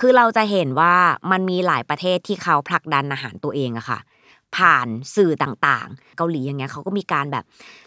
[0.00, 0.94] คือเราจะเห็นว่า
[1.30, 3.98] มันมีหลายประเทศที่เขาผลักดันอาหารตัวเองอะค่ะ
[4.56, 7.44] ผ่านสื่อต่างๆ เกาหลีอย่างเงี้ยเขาก็มีการแบบ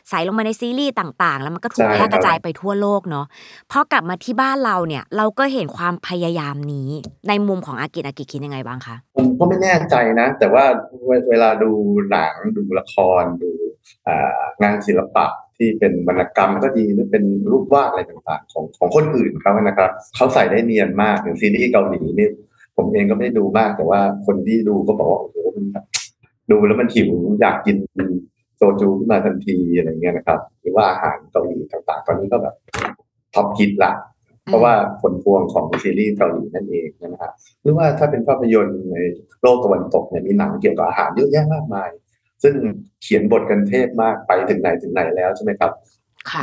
[0.10, 3.26] ใส่ลงมาในซีรีส์ต่างๆ แล้วมันก็ถูกแพร่กระจายไปทั่วโลกเนาะ
[3.71, 6.89] พอกลับมาที่บ้านเราเนี่ยเราก็เห็นความพยายามนี้
[7.28, 10.65] ในมุมของอากิอากิคิดยังไงบ้างคะผมก็ไม่แน่ใจนะ แต่ว่า
[11.30, 11.71] เวลาดู
[12.12, 13.50] หนังดูละครดู
[14.62, 15.26] งานศิลปะ
[15.58, 22.30] ที่เป็นวรรณกรรมก็ดีหรือเป็นรูปวาดอะไรต่างๆ ของของคนอื่นเขานะครับเขาใส่ได้เนียนมากอย่างซีรีส์เกาหลีนี่
[22.78, 25.65] ผมเองก็ไม่ได้ดูมากแต่ว่าคนที่ดูก็บอกว่าโอ้โหมัน
[26.51, 27.09] ดูแล้วมันหิว
[27.41, 27.77] อยากกิน
[28.57, 32.55] โซจูขึ้นมาทันทีอะไรเงี้ยนะครับ หรือว่าอาหารเกาหลีต่างๆ ตอนนี้ก็แบบ
[33.34, 33.91] top hit ละ
[34.45, 38.97] เพราะว่าผลพวงของซีรีส์เกาหลีนั่นเองนะครับหรือว่าถ้าเป็นภาพยนตร์ใน
[39.41, 41.89] โลกตะวันตกเนี่ยมีหนังเกี่ยวกับอาหารเยอะแยะมากมาย
[42.43, 42.53] ซึ่ง
[43.01, 45.71] เขียนบทกันเทพมากไปถึงไหนถึงไหนแล้วใช่ไหมครับ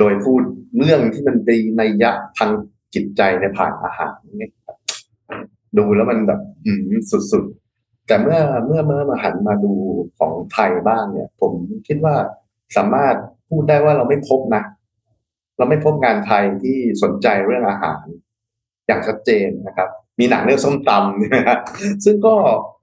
[0.01, 0.43] โดยพูด
[0.79, 1.55] เรื่องที่มันเป็
[1.87, 2.51] นยะทาง
[2.95, 4.51] จิตใจในผ่านอาหารนี่
[5.79, 6.83] ดูแล้วมันแบบอืม
[7.33, 7.68] สุดๆ
[8.09, 9.73] แต่เมื่อเมื่อเมื่อมาหันมาดู
[10.19, 11.53] ของไทยบ้างเนี่ย ผม
[11.89, 12.15] คิดว่า
[12.77, 13.17] สามารถ
[13.49, 14.63] พูดได้ว่าเราไม่พบนะ
[15.59, 18.05] เราไม่พบงานไทยที่สนใจเรื่องอาหาร
[18.87, 19.89] อย่างชัดเจนนะครับ
[20.21, 21.59] มีหนังเรื่องส้มตำนะฮะ
[22.05, 22.35] ซึ่งก็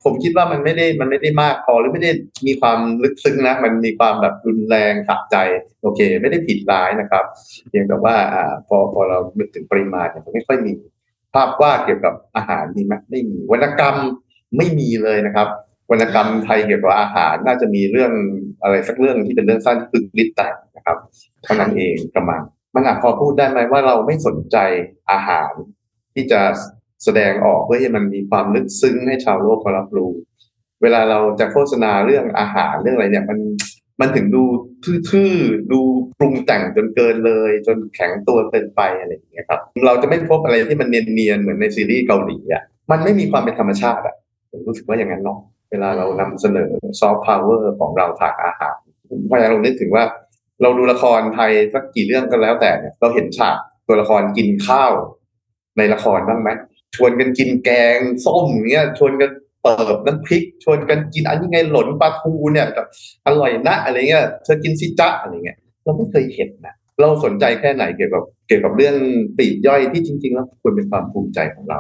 [0.04, 2.12] ผมคิดว่ามันไม่ได้มันไม่ได้มากพอหรือไม่ได้
[2.48, 5.38] มีความลึกซึ้งนะ มันมีความแบบรุนแรงขับใจ
[5.82, 7.26] โอเค ไม่ได้ผิดร้ายนะครับ
[7.70, 10.74] เพียงแต่ว่าอ่าพอพอเรานึกถึงปริมาณเนี่ยมันไม่ค่อยมี
[11.34, 13.96] ภาพวาดเกี่ยวกับอาหารมีไหมไม่มีวรรณกรรม
[14.58, 15.48] ไม่มีเลยนะครับ
[15.92, 18.12] วรรณกรรมไทยเกี่ยวกับอาหารน่าจะมีเรื่อง
[18.64, 20.98] อะไรสักเรื่องที่เป็นเรื่องสั้นที่คือลิตแตกนะครับ
[21.44, 22.42] เท่านั้นเองประมาณ
[22.76, 24.58] มันอาจพอพูดได้ไหมว่าเราไม่สนใจ
[25.12, 25.52] อาหาร
[26.14, 26.42] ที่จะ
[27.04, 30.12] แสดงออกเพื่อให้มันมีความลึกซึ้งให้ชาวโลกเขารับรู้
[30.82, 33.40] เวลาเราจะโฆษณาเรื่องอาหารเรื่องอะไรเนี่ยมัน
[34.02, 34.44] มันถึงดู
[35.10, 35.82] ทื่อๆ ดู
[36.20, 44.16] ปรุงแต่งจนเกินเลย จนแข็งตัวเกินไปอะไรอย่างเงี้ยครับ เราจะไม่พบอะไรที่มันเนียนๆ เหมือนในซีรีส์เกาหลีอะ มันไม่มีความเป็นธรรมชาติอะ
[44.56, 45.40] ผมรู้สึกว่าอย่างนั้นเนาะ
[45.72, 48.76] เวลาเรานำเสนอซอฟต์พาวเวอร์ของเราทางอาหาร
[49.10, 50.04] ผมพยายามลองนึกถึงว่า
[50.62, 54.92] เราดูละครไทยสักกี่เรื่องก็แล้วแต่เนี่ยเราเห็นฉากตัวละครกินข้าว
[55.78, 56.50] ในละครบ้างไหม
[56.96, 62.88] ชวนกันกินแกงส้มเงี้ยชวนกันเปิบน้ำพริก ชวนกันกินอันนี้ไงหลนปลาทูเนี่ยแบบ
[63.28, 68.96] อร่อยนะอะไรเงี้ยเธอกินซิจ๊ะอะไรเงี้ยเราไม่เคยเห็นนะเราสนใจแค่ไหนเกี่ยวกับเกี่ยวกับเรื่อง
[69.38, 71.80] ปลีกย่อยที่จริง ๆ แล้วควรเป็นความภูมิใจของเรา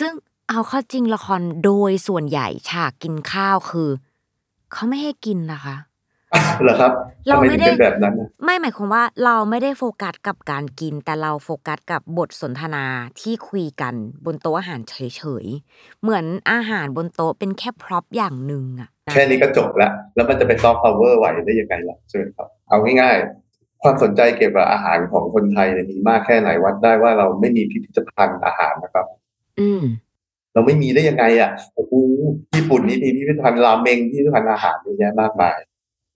[0.00, 0.12] ซึ่ง
[0.52, 3.90] เอาเข้าจริงละครโดยส่วนใหญ่ฉากกินข้าวคือ
[4.72, 5.76] เขาไม่ให้กินนะคะ
[6.62, 6.92] เหรอครับ
[7.28, 12.84] เราทำไมไม่ถึงได้เป็นแบบนั้นนะไม่หมายความว่าเราไม่ได้โฟกัสกับการกิน แต่เราโฟกัสกับบทสนทนา
[13.20, 29.06] ที่คุยกันบนโต๊ะอาหารเฉยๆ เหมือนอาหารบนโต๊ะเป็นแค่ prop อย่างหนึ่งอะแค่นี้ก็จบแล้วแล้วมันจะไปซอฟต์พาวเวอร์ไหวได้ยังไงล่ะใช่ไหมครับ เอาง่ายๆ ความสนใจเกี่ยวกับอาหารของคนไทยเนี่ยมีมากแค่ไหนวัดได้ว่าเราไม่มีพิพิธภัณฑ์อาหารนะครับ
[29.60, 29.82] อืม
[30.54, 31.92] เราไม่มีได้ยังไงอะโอ้โห
[32.56, 35.58] ญี่ปุ่นนี่มีพิพิธภัณฑ์ราเมงพิพิธภัณฑ์อาหารเยอะแยะมากมาย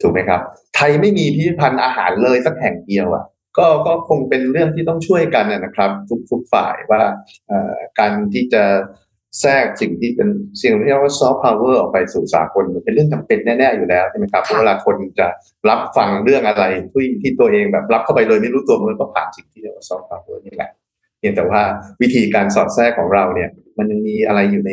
[0.00, 0.40] ถูกไหมครับ
[0.76, 3.24] ไทยไม่มีพิพิธภัณฑ์อาหารเลยสักแห่งเดียวอะ
[3.58, 7.02] ก็ก็คงเป็นเรื่องที่ต้องช่วยกันนะนะครับ ทุกทุกฝ่ายว่า
[7.48, 8.62] เอ่อการที่จะ
[9.40, 10.28] แทรกสิ่งที่เป็น
[10.62, 15.26] สิ่งที่เรียกว่าซอฟต์พาวเวอร์ออกไปสู่สากลมันเป็นเรื่องจำเป็นแน่ ๆ อยู่แล้วใช่ไหมครับเพราะเวลาคนจะ
[15.68, 21.62] รับฟังเรื่องอะไรที่ที่ตัวเองแบบรับเข้าไปเลยไม่รู้ตัวมันก็ผ่านสิ่งที่เรียกว่าซอฟต์พาวเวอร์นี่แหละเพียงแต่ว่า
[22.02, 24.72] วิธีการสอดแทรกของเราเนี่ย มันยังมีอะไรอยู่ใน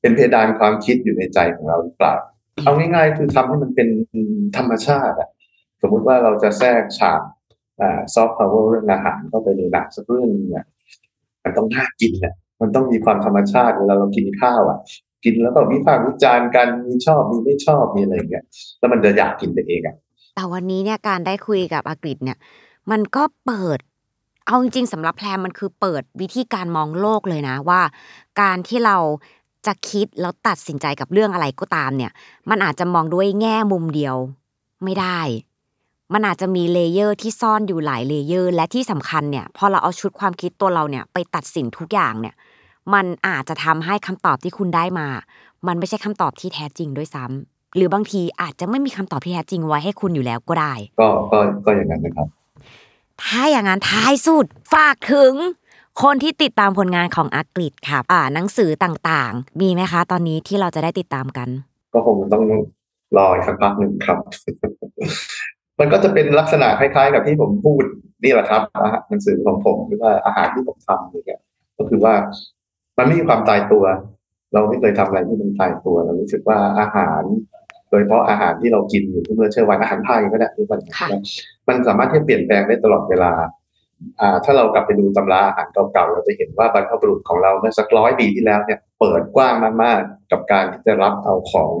[0.00, 2.14] เป็นเพดานความคิดอยู่ในใจของเราหรือเปล่า
[2.64, 3.88] เอาง่ายๆคือทำให้มันเป็น
[4.56, 5.28] ธรรมชาติอะ
[5.82, 7.20] สมมุติว่าเราจะแทรกฉาก
[8.14, 10.66] ซอฟต์พาวเวอร์เรื่องอาหารเข้าไปในหนังสักเรื่องนึงเนี่ย
[11.44, 14.78] มันต้องน่ากินอะมันต้องมีความธรรมชาติเวลาเรากินข้าวอะ
[15.24, 18.44] กินแล้วก็วิพากษ์วิจารณ์กันมีชอบมีไม่ชอบมีอะไรอย่างเงี้ย
[18.78, 19.96] แล้วมันจะอยากกินไปเองอะ
[20.34, 22.38] แต่วันนี้เนี่ยการได้คุยกับอากฤษเนี่ย
[22.90, 23.78] มันก็เปิด
[24.46, 27.80] เอาจริงๆสำหรับแพรมันคือเปิดวิธีการมองโลกเลยนะว่า
[28.40, 28.96] การที่เรา
[29.66, 32.12] จะคิดแล้วตัดสินใจกับเรื่องอะไรก็ตามเนี่ย
[32.50, 34.16] มันอาจจะมองด้วยแง่มุมเดียว
[34.84, 35.20] ไม่ได้
[36.12, 42.34] มันอาจจะมี layer ที่ซ่อนอยู่หลาย layer และที่สำคัญเนี่ยพอเราเอาชุดความคิดตัวเราเนี่ยไปตัดสินทุกอย่างเนี่ย
[42.94, 45.08] มันอาจจะทำให้คำตอบที่คุณได้มา
[45.66, 52.26] มันไม่ใช่คำตอบที่แท้จริงด้วยซ้ำหรือบางทีอาจจะไม่มีคำตอบที่แท้จริงไว้ให้คุณอยู่แล้วก็ได้ ก็ก็ก็อย่างนั้นนะครับ
[53.24, 55.32] ถ้าอย่างนั้นท้ายสุดฝากถึง
[56.02, 61.48] คนที่ติดตามผลงานของอากฤษค่ะอ่าหนังสือต่างๆ มีไหมคะ ตอนนี้ที่เราจะได้ติดตามกัน
[61.94, 62.44] ก็คงต้อง
[63.16, 64.18] รออีกสักพักหนึ่งครับ
[65.80, 67.82] มันก็จะเป็นลักษณะคล้าย ๆ กับที่ผมพูด
[68.22, 71.40] นี่แหละครับหารหนังสือของผมหรือว่าอาหารที่ผมทำอย่างเงี้ย
[71.78, 72.14] ก็คือว่า
[72.98, 73.84] มันไม่มีความตายตัว
[74.52, 77.22] เราไม่เคยทำอะไรที่มันตายตัวเรารู้สึกว่าอาหาร
[77.90, 81.08] โดยเฉพาะอาหารที่เรากินอยู่ทุกเมื่อเชื่อวันอาหารไทยก็ได้ทุกวันค่ะ
[81.68, 83.32] มันสามารถที่จะเปลี่ยนแปลงได้ตลอดเวลา
[84.20, 91.72] อ่าถ้าเรากลับไปดูตำราอาหารเก่าๆเราจะเห็นว่าบรรพบุรุษของเราเมื่อสักร้อยปีที่แล้วเนี่ยเปิดกว้างมากๆกับการที่จะรับเอาของ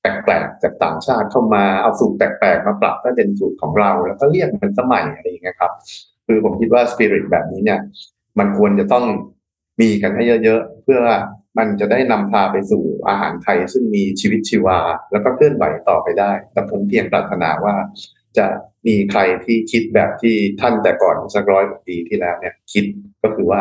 [0.00, 5.72] แปลกๆจากต่างชาติเข้ามาเอาสูตรแปลกๆมาปรับให้เป็นสูตรของเรา แล้วก็เรียกมันสมัยอะไรอย่างเงี้ยครับ
[6.26, 7.80] คือผมคิดว่าสปิริตแบบนี้เนี่ย
[8.38, 9.04] มันควรจะต้อง
[9.80, 11.00] มีกันให้เยอะๆ เพื่อ
[11.58, 14.78] มันจะได้นำพาไปสู่อาหารไทย ซึ่งมีชีวิตชีวา
[15.12, 17.74] แล้วก็เคลื่อนไหวต่อไปได้ แต่ผมเพียงปรารถนาว่า
[18.38, 18.46] จะ
[18.86, 22.84] มีใครที่คิดแบบที่ท่านแต่ก่อนสักร้อยกว่าปีที่แล้วเนี่ยคิด
[23.22, 23.60] ก็คือว่า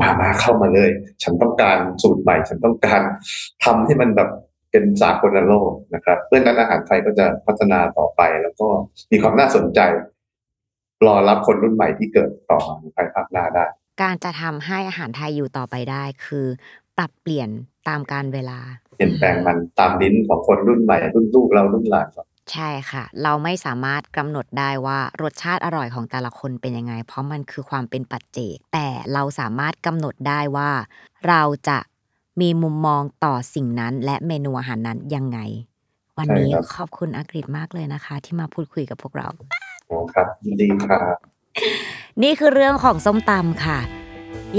[0.00, 0.90] มามาเข้ามาเลย
[1.22, 3.02] ฉันต้องการสูตรใหม่ ฉันต้องการ
[3.64, 4.30] ทำให้มันแบบ
[4.70, 8.68] เป็นสากลโลกนะครับ เพื่อนั้นอาหารไทยก็จะพัฒนาต่อไป แล้วก็
[9.10, 9.80] มีความน่าสนใจ
[11.06, 13.64] รอรับคนรุ่นใหม่ที่เกิดต่อมาในภายภาคหน้าได้
[14.02, 16.46] การจะทำให้อาหารไทยอยู่ต่อไปได้คือ
[17.02, 17.48] รับเปลี่ยน
[17.88, 18.58] ตามการเวลา
[18.96, 30.70] เปลี่ยนแปลงมันตามลิ้นของคนรุ่นใหม่รุ่นลูกเรารุ่นหลานเราใช่ค่ะ เราไม่สามารถกำหนดได้ว่ารสชาติอร่อยของแต่ละคนเป็นยังไง เพราะมันคือความเป็นปัจเจก แต่เราสามารถกำหนดได้ว่า
[31.28, 31.78] เราจะ
[32.40, 35.38] มีมุมมองต่อสิ่งนั้นและเมนูอาหารนั้นยังไง
[36.18, 39.28] วันนี้ขอบคุณอากฤษมากเลยนะคะ ที่มาพูดคุยกับพวกเรา
[39.86, 41.16] โอ้ครับยินดีครับ
[42.22, 43.78] นี่คือเรื่องของส้มตำค่ะ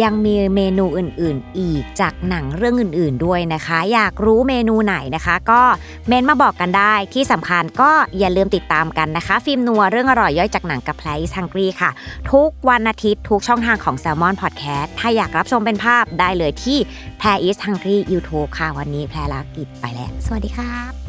[0.03, 5.61] ยังมีเมนูอื่นๆ อีกจากหนังเรื่องอื่นๆด้วยนะคะ อยากรู้เมนูไหนนะคะ ก็
[6.07, 11.91] เมนมาบอกกันได้ที่สำคัญก็อย่าลืมติดตามกันนะคะ ฟิล์มนัวเรื่องอร่อยย่อยจากหนังกับแพลอิสังกรีค่ะ
[12.31, 16.77] ทุกวันอาทิตย์ทุกช่องทางของ s ซ l m o n Podcast ถ้าอยากรับชมเป็นภาพได้เลยที่
[17.19, 21.02] แพลอิส u ังกรี YouTube ค่ะวันนี้แพรลากิจไปแล้ว สวัสดีครับ